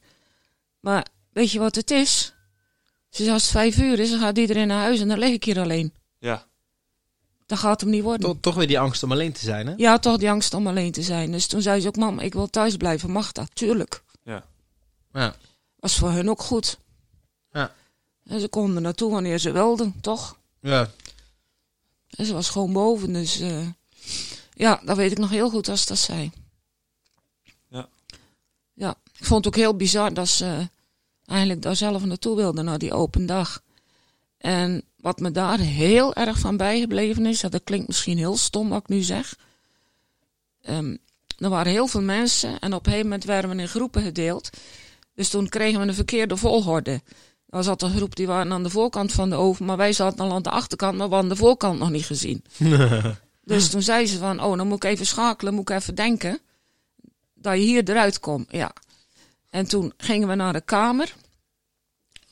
[0.79, 2.33] Maar weet je wat het is?
[3.09, 5.29] Ze zegt, als het vijf uur is, dan gaat iedereen naar huis en dan lig
[5.29, 5.93] ik hier alleen.
[6.17, 6.45] Ja.
[7.45, 8.21] Dat gaat hem niet worden.
[8.21, 9.73] Toch, toch weer die angst om alleen te zijn, hè?
[9.77, 11.31] Ja, toch die angst om alleen te zijn.
[11.31, 13.11] Dus toen zei ze ook, mam, ik wil thuis blijven.
[13.11, 13.49] Mag dat?
[13.55, 14.03] Tuurlijk.
[15.13, 15.35] Ja.
[15.75, 16.77] Was voor hen ook goed.
[17.51, 17.73] Ja.
[18.23, 20.37] En ze konden naartoe wanneer ze wilden, toch?
[20.59, 20.89] Ja.
[22.09, 23.39] En ze was gewoon boven, dus...
[23.39, 23.67] eh,
[24.53, 26.31] ja, dat weet ik nog heel goed als ze dat zei.
[27.69, 27.87] Ja.
[28.73, 30.69] Ja, ik vond het ook heel bizar dat ze
[31.31, 33.61] eigenlijk daar zelf naartoe wilde, naar die open dag.
[34.37, 38.81] En wat me daar heel erg van bijgebleven is, dat klinkt misschien heel stom wat
[38.81, 39.35] ik nu zeg.
[40.61, 40.95] Ehm,
[41.37, 44.49] er waren heel veel mensen en op een gegeven moment werden we in groepen gedeeld.
[45.15, 47.01] Dus toen kregen we een verkeerde volgorde.
[47.49, 50.19] Er zat een groep die waren aan de voorkant van de oven, maar wij zaten
[50.19, 52.43] al aan de achterkant, maar we hadden de voorkant nog niet gezien.
[53.43, 56.39] dus toen zei ze van, oh, dan moet ik even schakelen, moet ik even denken
[57.33, 58.51] dat je hier eruit komt.
[58.51, 58.73] Ja.
[59.51, 61.15] En toen gingen we naar de kamer,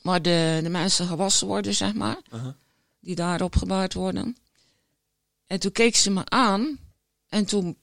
[0.02, 2.54] waar de, de mensen gewassen worden, zeg maar, Uh-huh.
[3.00, 4.38] die daar opgebaard worden.
[5.48, 6.80] En toen keek ze me aan
[7.30, 7.78] en toen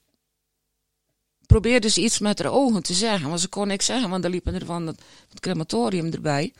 [1.45, 4.29] probeerde ze iets met haar ogen te zeggen, maar ze kon niks zeggen, want er
[4.29, 6.53] liepen er van het, het crematorium erbij.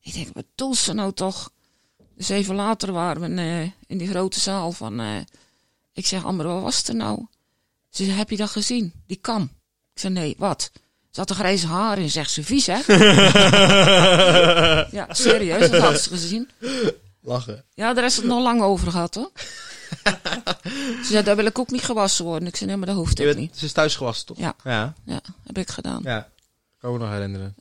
[0.00, 1.52] Ik denk, wat doet ze nou toch?
[2.14, 5.00] Dus even later waren we eh, in die grote zaal van...
[5.00, 5.16] eh,
[5.92, 7.26] ik zeg, Amber, wat was er nou?
[7.88, 8.92] Ze zei, heb je dat gezien?
[9.06, 9.42] Die kam.
[9.94, 10.70] Ik zei, nee, wat?
[11.12, 12.78] Ze had een grijze haar in, zegt ze, vies hè?
[14.98, 16.50] ja, serieus, dat had ze gezien.
[17.20, 17.64] Lachen.
[17.74, 19.30] Ja, daar is het nog lang over gehad hoor.
[21.02, 22.48] ze zei, daar wil ik ook niet gewassen worden.
[22.48, 23.58] Ik zei, nee, maar dat hoeft ook bent, niet.
[23.58, 24.38] ze is thuis gewassen, toch?
[24.38, 24.54] Ja.
[24.64, 24.94] Ja.
[25.04, 26.00] Ja, heb ik gedaan.
[26.04, 26.28] Ja.
[26.78, 27.54] Kan me nog herinneren.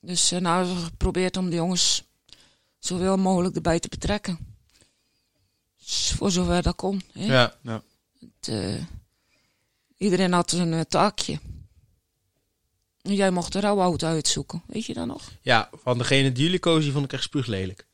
[0.00, 2.04] Dus eh, nou, we hebben geprobeerd om de jongens
[2.78, 4.38] zoveel mogelijk erbij te betrekken.
[5.78, 7.02] Dus voor zover dat kon.
[7.12, 7.24] Hè?
[7.24, 7.54] Ja.
[8.20, 8.82] Het, eh,
[9.96, 11.40] iedereen had een eh, taakje.
[13.04, 14.62] En jij mocht de rouwauto uitzoeken.
[14.66, 15.22] Weet je dat nog?
[15.40, 17.86] Ja, van degene die jullie kozen, die vond ik echt spuuglelijk.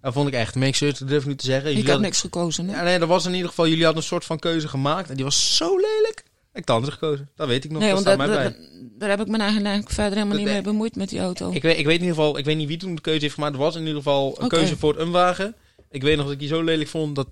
[0.00, 0.54] Dat vond ik echt.
[0.54, 1.70] Make sure, dat durf ik nu te zeggen.
[1.70, 2.68] ik Jullie heb hadden- niks gekozen.
[2.68, 2.76] Hè?
[2.76, 5.08] Ja, nee, dat was in ieder geval, jullie hadden een soort van keuze gemaakt.
[5.10, 6.24] En die was zo lelijk.
[6.52, 7.28] Ik andere gekozen.
[7.36, 7.80] Dat weet ik nog.
[7.80, 8.54] nee, dat want dat,
[8.98, 11.50] daar heb ik me eigenlijk verder helemaal niet mee bemoeid met die auto.
[11.50, 13.34] Ik weet, ik weet in ieder geval, ik weet niet wie toen de keuze heeft
[13.34, 13.52] gemaakt.
[13.54, 15.54] Er was in ieder geval een keuze voor een wagen.
[15.90, 17.28] Ik weet nog dat ik die zo lelijk vond dat.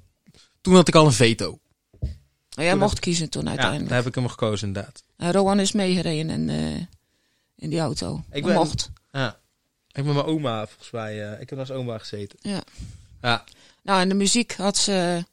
[0.60, 1.58] Toen had ik al een veto.
[2.48, 3.88] Jij toen mocht kiezen toen Ja, uiteindelijk.
[3.88, 5.02] daar heb ik hem gekozen inderdaad.
[5.16, 6.82] En Rowan is meegereden in, eh,
[7.56, 8.22] in die auto.
[8.30, 8.90] Ik ben- mocht.
[9.12, 9.38] Ja.
[9.92, 11.32] Ik ben mijn oma volgens mij.
[11.32, 12.38] eh, ik heb als oma gezeten.
[12.42, 12.62] Ja.
[13.22, 13.44] Ja.
[13.82, 15.24] Nou, en de muziek had ze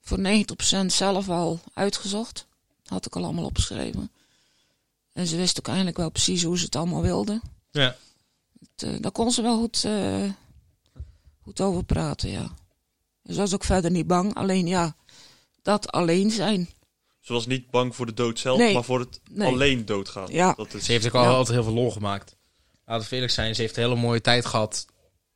[0.00, 2.46] voor 90% zelf al uitgezocht.
[2.84, 4.10] Had ik al allemaal opgeschreven.
[5.12, 7.40] En ze wist ook eigenlijk wel precies hoe ze het allemaal wilde.
[7.70, 7.96] Ja.
[8.60, 10.30] Het, eh, daar kon ze wel goed, eh,
[11.42, 12.50] goed over praten, ja.
[13.24, 14.34] Ze was ook verder niet bang.
[14.34, 14.94] Alleen ja,
[15.62, 16.68] dat alleen zijn.
[17.28, 18.74] Ze was niet bang voor de dood zelf, Nee.
[18.74, 19.48] maar voor het Nee.
[19.52, 20.28] alleen doodgaan.
[20.32, 20.52] Ja.
[20.54, 21.28] Dat is, Ze heeft ook al Ja.
[21.28, 22.36] altijd heel veel lol gemaakt.
[22.84, 24.86] Laten we eerlijk zijn, ze heeft een hele mooie tijd gehad.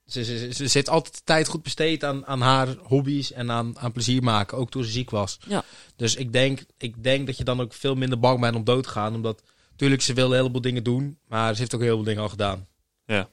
[0.04, 3.50] Ze, ze, ze, ze heeft altijd de tijd goed besteed aan, aan haar hobby's en
[3.50, 5.38] aan, aan plezier maken, ook toen ze ziek was.
[5.48, 5.64] Ja.
[5.96, 8.82] Dus ik denk, ik denk dat je dan ook veel minder bang bent om dood
[8.82, 9.14] te gaan.
[9.14, 12.22] Omdat, natuurlijk, ze wil een heleboel dingen doen, maar ze heeft ook heel veel dingen
[12.22, 12.66] al gedaan.
[13.04, 13.28] Ja.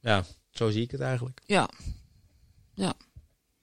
[0.00, 0.24] Ja.
[0.50, 1.40] Zo zie ik het eigenlijk.
[1.46, 1.68] Ja.
[2.74, 2.92] Ja.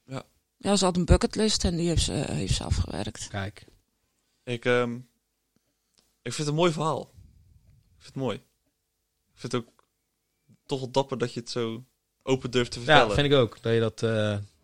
[0.05, 0.23] Ja.
[0.57, 3.27] Ja, ze had een bucketlist en die heeft ze, heeft ze afgewerkt.
[3.27, 3.65] Kijk.
[4.45, 4.93] Ik, ehm,
[6.21, 7.01] ik vind het een mooi verhaal.
[7.01, 8.35] Ik vind het mooi.
[9.33, 9.83] Ik vind het ook
[10.65, 11.83] toch wel dapper dat je het zo
[12.23, 13.15] open durft te Ja, vertellen.
[13.15, 13.61] vind ik ook.
[13.61, 14.09] Dat je dat eh,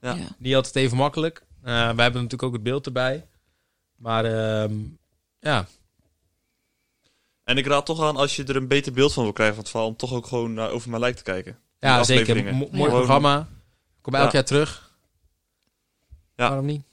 [0.02, 0.14] Ja.
[0.16, 0.36] Ja.
[0.38, 1.46] niet altijd even makkelijk.
[1.62, 3.28] Eh wij hebben natuurlijk ook het beeld erbij.
[3.96, 4.76] Maar ehm,
[5.40, 5.68] ja,
[7.44, 9.64] En ik raad toch aan, als je er een beter beeld van wil krijgen van
[9.64, 11.60] het verhaal, om toch ook gewoon naar Over Mijn Lijk te kijken.
[11.80, 12.56] Ja zeker.
[12.56, 12.88] mooi Ja.
[12.88, 13.48] programma.
[14.02, 14.32] Kom elk Ja.
[14.32, 14.96] jaar terug.
[16.36, 16.48] Ja.
[16.48, 16.84] Waarom niet?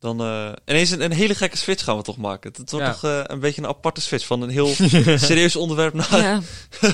[0.00, 2.52] Dan eh, ineens een, een hele gekke switch gaan we toch maken.
[2.56, 2.92] Het wordt Ja.
[2.92, 4.66] toch eh, een beetje een aparte switch van een heel
[5.28, 6.40] serieus onderwerp naar, Ja.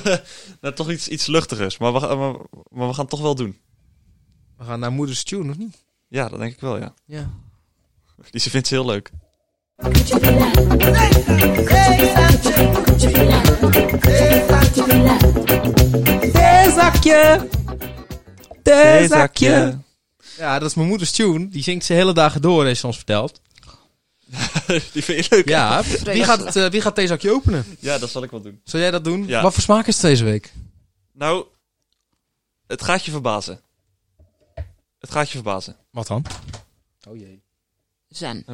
[0.61, 1.77] naar toch iets, iets luchtigers.
[1.77, 2.33] Maar we, gaan- maar,
[2.69, 3.57] maar we gaan het toch wel doen.
[4.57, 5.77] We gaan naar Moeders Tune, of niet?
[6.07, 6.93] Ja, dat denk ik wel, ja.
[7.05, 7.29] Ja.
[8.29, 9.11] Die ze vindt ze heel leuk.
[16.33, 17.47] Theezakje!
[18.63, 19.77] Theezakje!
[20.37, 21.47] Ja, dat is mijn moeders tune.
[21.47, 23.41] Die zingt ze hele dagen door, heeft ze ons verteld.
[24.93, 25.47] Die vind je leuk?
[25.49, 27.77] Ja, wie gaat, het, eh, wie gaat theezakje openen?
[27.79, 28.61] Ja, dat zal ik wel doen.
[28.63, 29.27] Zal jij dat doen?
[29.27, 29.41] Ja.
[29.41, 30.53] Wat voor smaak is het deze week?
[31.13, 31.45] Nou,
[32.67, 33.61] het gaat je verbazen.
[34.99, 35.75] Het gaat je verbazen.
[35.91, 36.25] Wat dan?
[37.07, 37.41] Oh jee.
[38.09, 38.45] Zen.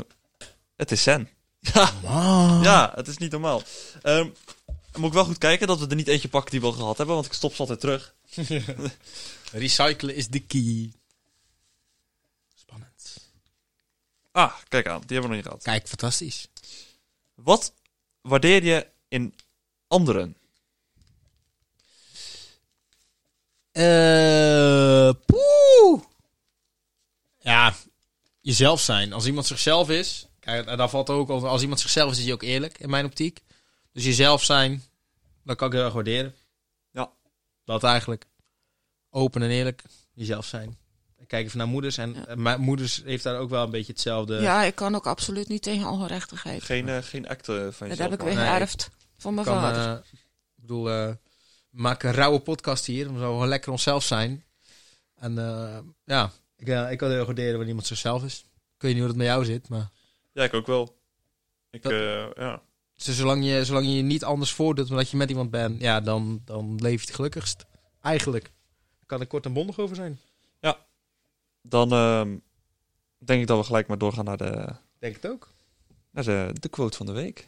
[0.76, 1.30] Het is Sen.
[1.60, 2.60] Ja, Ah.
[2.64, 3.62] ja het is niet normaal.
[4.02, 4.28] Ehm,
[4.98, 6.98] moet ik wel goed kijken dat we er niet eentje pakken die we al gehad
[6.98, 8.14] hebben, want ik stop ze altijd terug.
[9.52, 10.92] Recyclen is de key.
[14.34, 15.64] Ah, kijk aan, die hebben we nog niet gehad.
[15.64, 16.48] Kijk, fantastisch.
[17.34, 17.74] Wat
[18.22, 19.36] waardeer je in
[19.88, 20.38] anderen?
[23.72, 26.04] Eh, poeh.
[27.40, 27.76] Ja,
[28.42, 29.14] jezelf zijn.
[29.14, 31.48] Als iemand zichzelf is, kijk, daar valt ook over.
[31.48, 33.44] Als iemand zichzelf is, is hij ook eerlijk in mijn optiek.
[33.92, 34.84] Dus jezelf zijn,
[35.44, 36.36] dat kan ik heel erg waarderen.
[36.92, 37.12] Ja.
[37.66, 38.26] Dat eigenlijk.
[39.10, 40.78] Open en eerlijk, jezelf zijn.
[41.34, 42.26] Ik kijk even naar moeders en Ja.
[42.26, 44.42] eh, mijn moeders heeft daar ook wel een beetje hetzelfde.
[44.42, 46.64] Ja, ik kan ook absoluut niet tegen ongerechtigheid.
[46.64, 48.00] Geen, eh, geen act eh, van Dat jezelf.
[48.10, 48.36] heb ik weer.
[48.36, 49.88] Nee, geërfd van mijn kan, vader.
[49.92, 51.08] eh, ik bedoel, eh,
[51.70, 53.14] we maken een rauwe podcast hier.
[53.14, 54.44] We zo gewoon lekker onszelf zijn.
[55.16, 58.40] En eh, ja, ik, ik kan heel waarderen wanneer iemand zichzelf is.
[58.76, 59.90] Ik weet niet hoe het met jou zit, maar...
[60.34, 60.98] Ja, ik ook wel.
[61.70, 62.62] Ik, Dat- eh, ja.
[62.96, 65.82] Dus zolang je, zolang je je niet anders voordoet dan dat je met iemand bent,
[65.82, 67.66] ja, dan, dan leef je het gelukkigst.
[68.02, 68.44] Eigenlijk.
[68.44, 70.20] Daar kan ik kort en bondig over zijn.
[71.66, 72.36] Dan ehm,
[73.18, 74.66] denk ik dat we gelijk maar doorgaan naar de,
[75.00, 75.50] Denk het ook.
[76.12, 77.48] naar de, de quote van de week.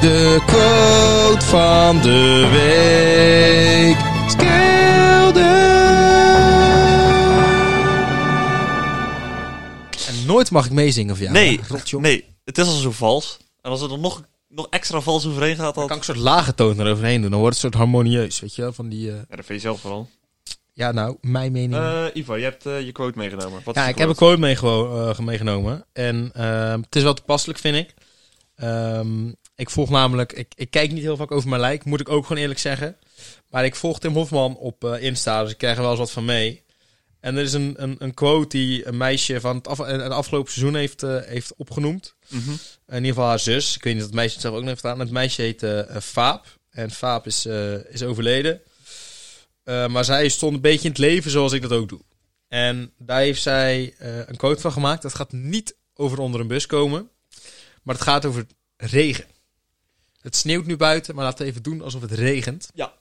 [0.00, 4.00] De quote van de week.
[10.06, 11.36] En nooit mag ik meezingen voor jou.
[11.36, 11.60] nee,
[12.00, 13.38] nee, het is al zo vals.
[13.60, 15.86] En als er dan nog, nog extra vals overheen gaat, Dan dan...
[15.86, 17.30] kan ik een soort lage toon eroverheen doen.
[17.30, 18.72] Dan wordt het een soort harmonieus, weet je wel?
[18.72, 20.08] Van die, eh, Ja, dat vind je zelf vooral.
[20.72, 21.74] Ja nou, mijn mening.
[21.82, 23.60] Eh Ivo, je hebt eh, je quote meegenomen.
[23.64, 24.40] Wat ja, ik heb een quote?
[24.40, 25.84] meegewo- eh, meegenomen.
[25.92, 27.94] En ehm, het is wel toepasselijk, vind ik.
[28.54, 30.32] Ehm, ik volg namelijk...
[30.32, 32.96] Ik, ik kijk niet heel vaak over mijn lijk, moet ik ook gewoon eerlijk zeggen.
[33.48, 36.24] Maar ik volg Tim Hofman op Insta, dus ik krijg er wel eens wat van
[36.24, 36.62] mee.
[37.20, 40.52] En er is een, een, een quote die een meisje van het, af, het afgelopen
[40.52, 42.14] seizoen heeft, heeft opgenoemd.
[42.28, 42.50] Mhm.
[42.50, 43.76] In ieder geval haar zus.
[43.76, 44.98] Ik weet niet of het meisje het zelf ook nog heeft gedaan.
[45.00, 46.46] Het meisje heet eh, Faap.
[46.70, 47.46] En Faap is,
[47.88, 48.60] is overleden.
[49.62, 52.00] Eh, maar zij stond een beetje in het leven zoals ik dat ook doe.
[52.48, 55.02] En daar heeft zij eh, een quote van gemaakt.
[55.02, 57.10] Dat gaat niet over onder een bus komen.
[57.82, 58.46] Maar het gaat over
[58.76, 59.26] regen.
[60.20, 62.70] Het sneeuwt nu buiten, maar laten we even doen alsof het regent.
[62.74, 62.92] Ja.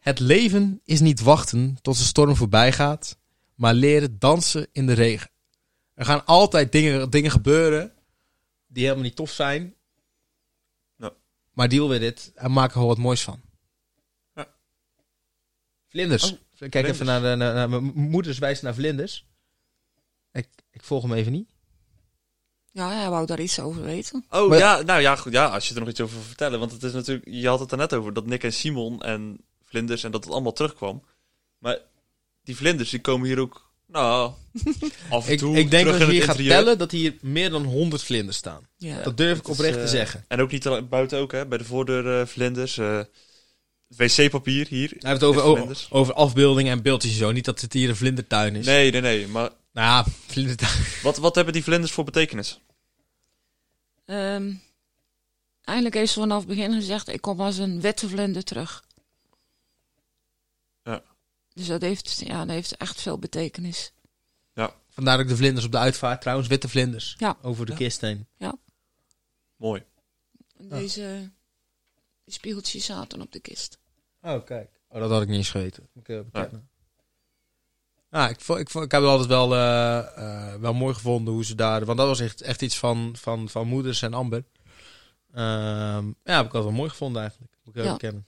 [0.00, 3.18] Het leven is niet wachten tot de storm voorbij gaat,
[3.54, 5.30] maar leren dansen in de regen.
[5.94, 7.92] Er gaan altijd dingen, dingen gebeuren
[8.66, 9.74] die helemaal niet tof zijn.
[11.56, 13.40] Maar deal with it en maak er gewoon wat moois van.
[15.88, 16.24] Vlinders.
[16.32, 16.94] Oh, Kijk vlinders.
[16.94, 19.24] even naar, de, naar, naar mijn moeders wijst naar vlinders.
[20.32, 21.48] Ik, ik volg hem even niet.
[22.72, 24.24] Ja, hij wou daar iets over weten.
[24.30, 25.32] Oh Maar- ja, nou ja, goed.
[25.32, 26.58] Ja, als je er nog iets over vertellen.
[26.58, 29.38] Want het is natuurlijk, je had het er net over dat Nick en Simon en
[29.64, 31.02] Vlinders en dat het allemaal terugkwam.
[31.58, 31.78] Maar
[32.42, 34.32] die Vlinders die komen hier ook, nou,
[35.10, 37.50] af en Ik, toe ik denk terug dat je hier gaat tellen dat hier meer
[37.50, 38.68] dan 100 vlinders staan.
[38.76, 39.02] Ja.
[39.02, 40.24] Dat durf ik is, oprecht te eh, zeggen.
[40.28, 41.46] En ook niet buiten ook, hè.
[41.46, 42.78] Bij de voordeur eh, Vlinders.
[42.78, 43.00] eh,
[43.88, 44.88] wc-papier hier.
[44.98, 47.32] Hij heeft het over, over, afbeeldingen en beeldjes en zo.
[47.32, 48.66] Niet dat het hier een vlindertuin is.
[48.66, 49.28] Nee, nee, nee.
[49.28, 50.84] Maar Nou ja, vlindertuin.
[51.02, 52.60] wat, wat hebben die Vlinders voor betekenis?
[54.04, 54.52] Ehm,
[55.64, 58.84] eindelijk heeft ze vanaf het begin gezegd, ik kom als een witte vlinder terug.
[60.84, 61.02] Ja.
[61.52, 63.90] Dus dat heeft, ja, dat heeft echt veel betekenis.
[64.96, 66.20] Vandaar ook de vlinders op de uitvaart.
[66.20, 67.14] Trouwens, witte vlinders.
[67.18, 67.36] Ja.
[67.42, 67.78] Over de Ja.
[67.78, 68.26] kist heen.
[69.56, 69.82] Mooi.
[70.58, 71.30] En Deze
[72.26, 73.78] die spiegeltjes zaten op de kist.
[74.22, 74.80] Oh, kijk.
[74.88, 75.88] Oh, dat had ik niet eens geweten.
[75.94, 76.20] Ik, eh.
[78.10, 81.34] Ja, ik, vond, ik, vond, ik heb het altijd wel, eh, eh, wel mooi gevonden
[81.34, 81.84] hoe ze daar...
[81.84, 84.44] Want dat was echt, echt iets van, van, van moeders en Amber.
[85.32, 87.52] Ehm, ja, heb ik altijd wel mooi gevonden eigenlijk.
[87.64, 87.86] Moet ik Ja.
[87.86, 87.92] ja.
[87.92, 88.26] bekennen.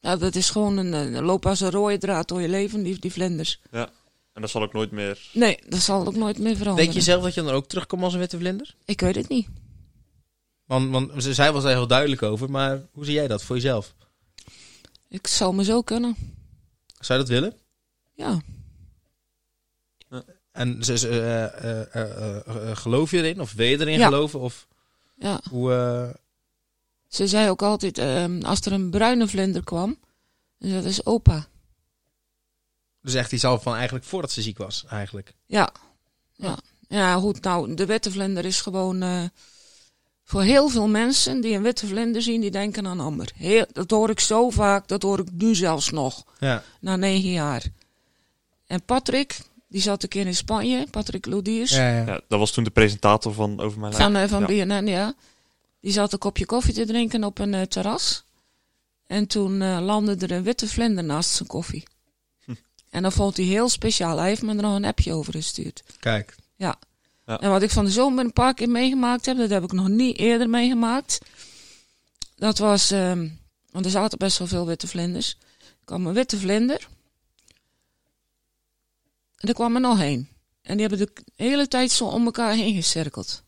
[0.00, 2.98] Ja, dat is gewoon een, een loop als een rode draad door je leven, die,
[2.98, 3.60] die vlinders.
[3.70, 5.28] En dat zal ook nooit meer...
[5.32, 6.84] Nee, dat zal ook nooit meer veranderen.
[6.84, 8.74] Denk je zelf dat je dan ook terugkomt als een witte vlinder?
[8.84, 9.48] Ik weet het niet.
[10.64, 13.56] Want, want ze- zij was daar heel duidelijk over, maar hoe zie jij dat voor
[13.56, 13.94] jezelf?
[15.08, 16.16] Ik zou me zo kunnen.
[17.00, 17.54] Zou je dat willen?
[18.14, 18.40] Ja.
[20.52, 23.40] En ze, ze, eh, eh, eh, eh, geloof je erin?
[23.40, 24.04] Of wil je erin Ja.
[24.04, 24.40] geloven?
[24.40, 24.66] Of
[25.16, 25.40] ja.
[25.50, 26.16] hoe...
[27.08, 29.98] Ze zei ook altijd, ehm, als er een bruine vlinder kwam,
[30.58, 31.46] dat is opa.
[33.00, 35.34] dus echt iets al van eigenlijk voordat ze ziek was, eigenlijk.
[35.46, 35.72] Ja.
[36.32, 36.58] Ja.
[36.88, 37.40] Ja, goed.
[37.42, 39.30] Nou, de witte vlinder is gewoon...
[40.24, 43.30] voor heel veel mensen die een witte vlinder zien, die denken aan Amber.
[43.34, 46.24] Heel, dat hoor ik zo vaak, dat hoor ik nu zelfs nog.
[46.38, 46.62] Ja.
[46.80, 47.64] Na negen jaar.
[48.66, 50.86] En Patrick, die zat een keer in Spanje.
[50.90, 51.70] Patrick Lodiers.
[51.70, 52.06] Ja, ja.
[52.06, 54.02] Ja, dat was toen de presentator van Over Mijn Lijk.
[54.02, 54.64] Van, eh, van Ja.
[54.64, 55.14] BNN, ja.
[55.80, 58.24] Die zat een kopje koffie te drinken op een eh, terras.
[59.06, 61.84] En toen eh, landde er een witte vlinder naast zijn koffie.
[62.44, 62.54] Hm.
[62.90, 64.18] En dat vond hij heel speciaal.
[64.18, 65.82] Hij heeft me er nog een appje over gestuurd.
[66.00, 66.34] Kijk.
[66.56, 66.78] Ja.
[67.24, 69.88] En wat ik van de zomer een paar keer meegemaakt heb, dat heb ik nog
[69.88, 71.18] niet eerder meegemaakt.
[72.36, 73.28] Dat was, ehm,
[73.70, 75.38] want er zaten best wel veel witte vlinders.
[75.58, 76.88] Er kwam een witte vlinder.
[79.36, 80.28] En er kwam er nog één.
[80.62, 83.42] En die hebben de hele tijd zo om elkaar heen gecirkeld.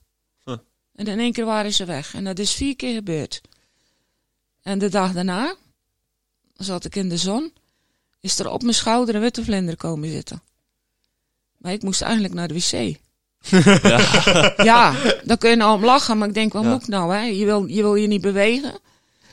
[0.44, 0.56] Huh.
[0.94, 2.14] En in één keer waren ze weg.
[2.14, 3.40] En dat is vier keer gebeurd.
[4.62, 5.56] En de dag daarna
[6.56, 7.52] zat ik in de zon.
[8.20, 10.42] Is er op mijn schouder een witte vlinder komen zitten.
[11.56, 12.98] Maar ik moest eigenlijk naar de wc.
[13.82, 14.54] Ja.
[14.56, 14.94] Ja,
[15.24, 16.68] dan kun je nou om lachen, maar ik denk, wat Ja.
[16.70, 17.14] moet ik nou?
[17.14, 17.20] Hè?
[17.20, 18.78] Je, wil, je wil je niet bewegen.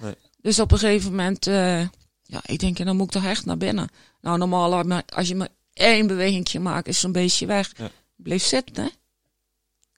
[0.01, 0.15] Nee.
[0.41, 1.79] Dus op een gegeven moment, eh,
[2.23, 3.89] ja, ik denk, ja, dan moet ik toch echt naar binnen.
[4.21, 7.71] Nou, normaal, als je maar één bewegingje maakt, is zo'n beestje weg.
[7.77, 7.89] Ja.
[8.15, 8.89] Die bleef zitten, hè?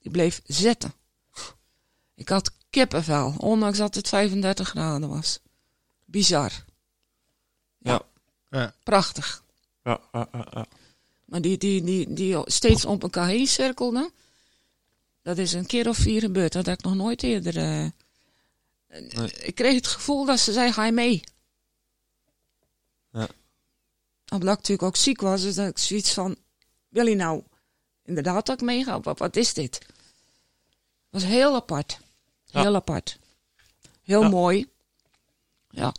[0.02, 0.92] Die bleef zitten.
[2.14, 5.38] Ik had kippenvel, ondanks dat het 35 graden was.
[6.04, 6.52] Bizar.
[7.78, 8.00] Ja.
[8.50, 8.72] Ja.
[8.82, 9.42] Prachtig.
[9.84, 10.66] Ja, ja, ja, ja.
[11.26, 14.10] Maar die, die, die, die steeds om elkaar heen cirkelden.
[15.22, 16.52] Dat is een keer of vier gebeurd.
[16.52, 17.56] Dat heb ik nog nooit eerder.
[17.56, 17.86] eh.
[19.46, 21.22] Ik kreeg het gevoel dat ze zei: ga je mee?
[23.12, 23.28] Ja.
[24.28, 25.42] Omdat ik natuurlijk ook ziek was.
[25.42, 26.36] Dus dat ik zoiets van:
[26.88, 27.42] wil je nou
[28.04, 29.00] inderdaad dat ik meega?
[29.00, 29.74] Wat, wat is dit?
[29.78, 29.88] Het
[31.10, 31.98] was heel apart.
[32.44, 32.60] Ja.
[32.60, 33.18] Heel apart.
[34.02, 34.28] Heel Ja.
[34.28, 34.66] mooi.
[35.70, 35.94] Ja.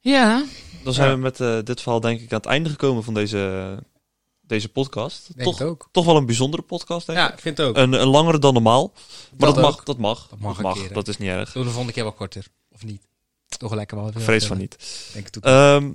[0.00, 0.44] Ja.
[0.84, 1.14] Dan zijn Ja.
[1.14, 3.78] we met eh, dit verhaal denk ik aan het einde gekomen van deze,
[4.40, 5.26] deze podcast.
[5.34, 5.88] Denk Toch, het ook.
[5.92, 7.34] toch wel een bijzondere podcast, denk Ja, ik.
[7.34, 7.76] ik vind het ook.
[7.76, 8.92] Een, een langere dan normaal.
[8.92, 10.26] Maar dat, Dat mag, dat mag.
[10.30, 10.94] Dat mag een keer, hè.
[10.94, 11.52] dat is niet erg.
[11.52, 12.46] Doe de volgende keer wel korter.
[12.72, 13.02] Of niet?
[13.58, 14.08] Toch lekker wel.
[14.08, 14.76] Ik vrees van niet.
[15.12, 15.44] Denk het ook.
[15.44, 15.90] Ehm,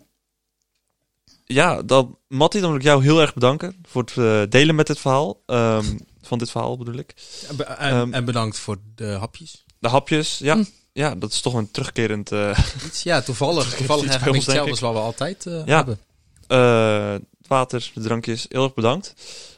[1.46, 4.88] ja, dan, Mattie, dan wil ik jou heel erg bedanken voor het eh, delen met
[4.88, 5.42] dit verhaal.
[5.46, 7.14] Ehm, van dit verhaal bedoel ik.
[7.48, 9.64] En be- en, ehm, en bedankt voor de hapjes.
[9.80, 10.56] De hapjes, ja.
[10.56, 10.64] Hm.
[11.00, 13.74] Ja, dat is toch een terugkerend eh, Iets, ja, toevallig.
[13.78, 15.76] Toevallig eigenlijk ons, hetzelfde als wat we altijd eh, Ja.
[15.76, 16.00] hebben.
[16.48, 17.16] eh,
[17.48, 18.46] water, de drankjes.
[18.50, 19.14] Heel erg bedankt.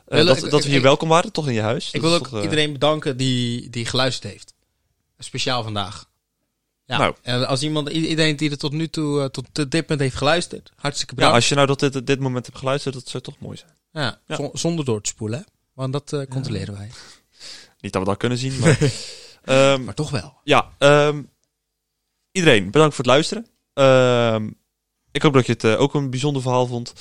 [0.05, 1.91] Wil- dat, ik- dat we hier ik- welkom waren, toch in je huis.
[1.91, 4.53] Ik wil ook toch, iedereen bedanken die, die geluisterd heeft.
[5.19, 6.09] Speciaal vandaag.
[6.85, 6.97] Ja.
[6.97, 7.15] Nou.
[7.21, 11.13] En als iemand, iedereen die er tot nu toe, tot dit punt heeft geluisterd, hartstikke
[11.13, 11.35] Ja, bedankt.
[11.35, 13.71] als je nou dat dit, dit moment hebt geluisterd, dat zou toch mooi zijn.
[13.91, 14.35] Ja, Ja.
[14.35, 15.45] zon- zonder door te spoelen, hè?
[15.73, 16.91] Want dat controleren wij.
[17.79, 18.77] Niet dat we dat kunnen zien, maar...
[19.43, 20.39] Ehm, Maar toch wel.
[20.43, 21.21] ja, ehm,
[22.31, 23.47] iedereen, bedankt voor het luisteren.
[23.73, 24.49] Ehm,
[25.11, 26.93] ik hoop dat je het eh, ook een bijzonder verhaal vond.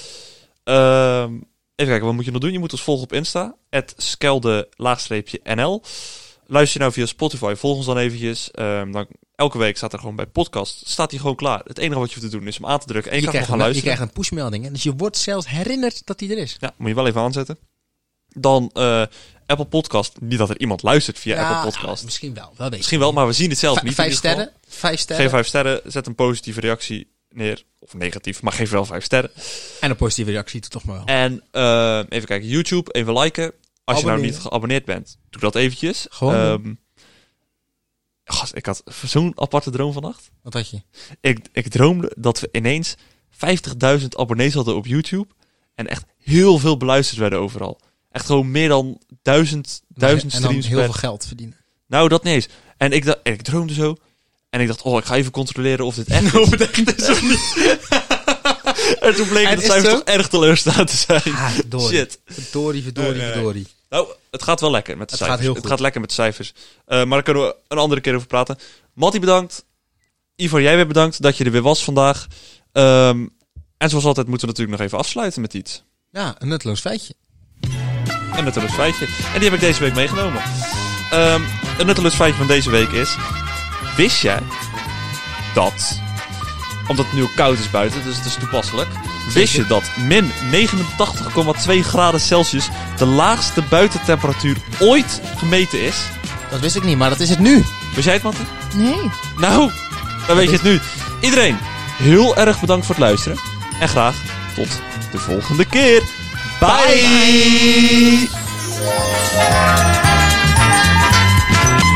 [0.64, 2.52] Even kijken, wat moet je nog doen?
[2.52, 3.56] Je moet ons volgen op Insta,
[3.96, 5.82] skelde-nl.
[6.46, 8.48] Luister je nou via Spotify, volg ons dan eventjes.
[8.52, 11.60] Dan, elke week staat er gewoon bij podcast, staat hij gewoon klaar.
[11.64, 13.30] Het enige wat je hoeft te doen is hem aan te drukken en je, Je,
[13.30, 13.94] kan nog krijgt gaan je luisteren.
[13.94, 14.64] krijgt een pushmelding.
[14.64, 14.70] hè.
[14.70, 16.56] Dus je wordt zelfs herinnerd dat hij er is.
[16.60, 17.58] Ja, moet je wel even aanzetten.
[18.30, 19.02] Dan eh,
[19.46, 20.20] Apple Podcast.
[20.20, 22.04] Niet dat er iemand luistert via Ja, Apple Podcast.
[22.04, 22.52] Misschien wel.
[22.56, 23.94] wel Misschien wel, maar we zien het zelf niet.
[23.94, 24.50] vijf sterren.
[24.68, 25.22] Vijf sterren.
[25.24, 27.64] Geef vijf sterren, zet een positieve reactie neer.
[27.78, 29.30] Of negatief, maar geef wel vijf sterren.
[29.80, 31.04] En een positieve reactie toch maar wel.
[31.04, 33.52] En eh, even kijken, YouTube, even liken.
[33.84, 36.06] Als je nou niet geabonneerd bent, doe dat eventjes.
[36.10, 36.74] Gewoon Ehm,
[38.24, 40.30] gast, ik had zo'n aparte droom vannacht.
[40.42, 40.80] Wat had je?
[41.20, 42.94] Ik, ik droomde dat we ineens
[44.00, 45.26] 50.000 abonnees hadden op YouTube.
[45.74, 47.80] En echt heel veel beluisterd werden overal.
[48.10, 50.84] Echt gewoon meer dan duizend, duizend en dan streams heel per...
[50.84, 51.56] veel geld verdienen.
[51.86, 52.48] Nou, dat niet eens.
[52.76, 53.96] En ik, dacht, ik droomde zo.
[54.50, 57.54] En ik dacht, oh, ik ga even controleren of dit echt is.
[59.00, 61.34] en toen bleek En dat toch erg teleurstaand te zijn.
[61.36, 61.88] Ah, verdorie.
[61.98, 62.20] Shit.
[62.26, 63.32] Verdorie, verdorie, Nee, nee, nee.
[63.34, 63.66] verdorie.
[63.88, 65.40] Nou, het gaat wel lekker met de Het cijfers.
[65.46, 66.52] gaat heel het gaat lekker met de cijfers.
[66.84, 68.58] Eh, maar daar kunnen we een andere keer over praten.
[68.94, 69.64] Mattie, bedankt.
[70.36, 72.26] Ivor, jij weer bedankt dat je er weer was vandaag.
[72.72, 73.26] Ehm,
[73.76, 75.82] en zoals altijd moeten we natuurlijk nog even afsluiten met iets.
[76.10, 77.14] Ja, een nutteloos feitje.
[78.36, 79.06] Een nutteloos feitje.
[79.06, 80.42] En die heb ik deze week meegenomen.
[81.10, 81.42] Ehm,
[81.78, 83.16] een nutteloos feitje van deze week is...
[83.96, 84.40] Wist jij
[85.54, 86.00] dat...
[86.86, 88.88] Omdat het nu ook koud is buiten, dus het is toepasselijk...
[89.32, 95.96] Wist je dat min 89,2 graden Celsius de laagste buitentemperatuur ooit gemeten is?
[96.50, 97.64] Dat wist ik niet, maar dat is het nu.
[97.94, 98.44] Wist jij het, Mattie?
[98.74, 99.10] Nee.
[99.36, 99.70] Nou,
[100.26, 100.80] dan weet je het nu.
[101.20, 101.58] Iedereen,
[101.96, 103.38] heel erg bedankt voor het luisteren.
[103.80, 104.16] En graag
[104.54, 104.68] tot
[105.12, 106.02] de volgende keer.
[106.60, 108.26] Bye.
[109.32, 110.19] Bye.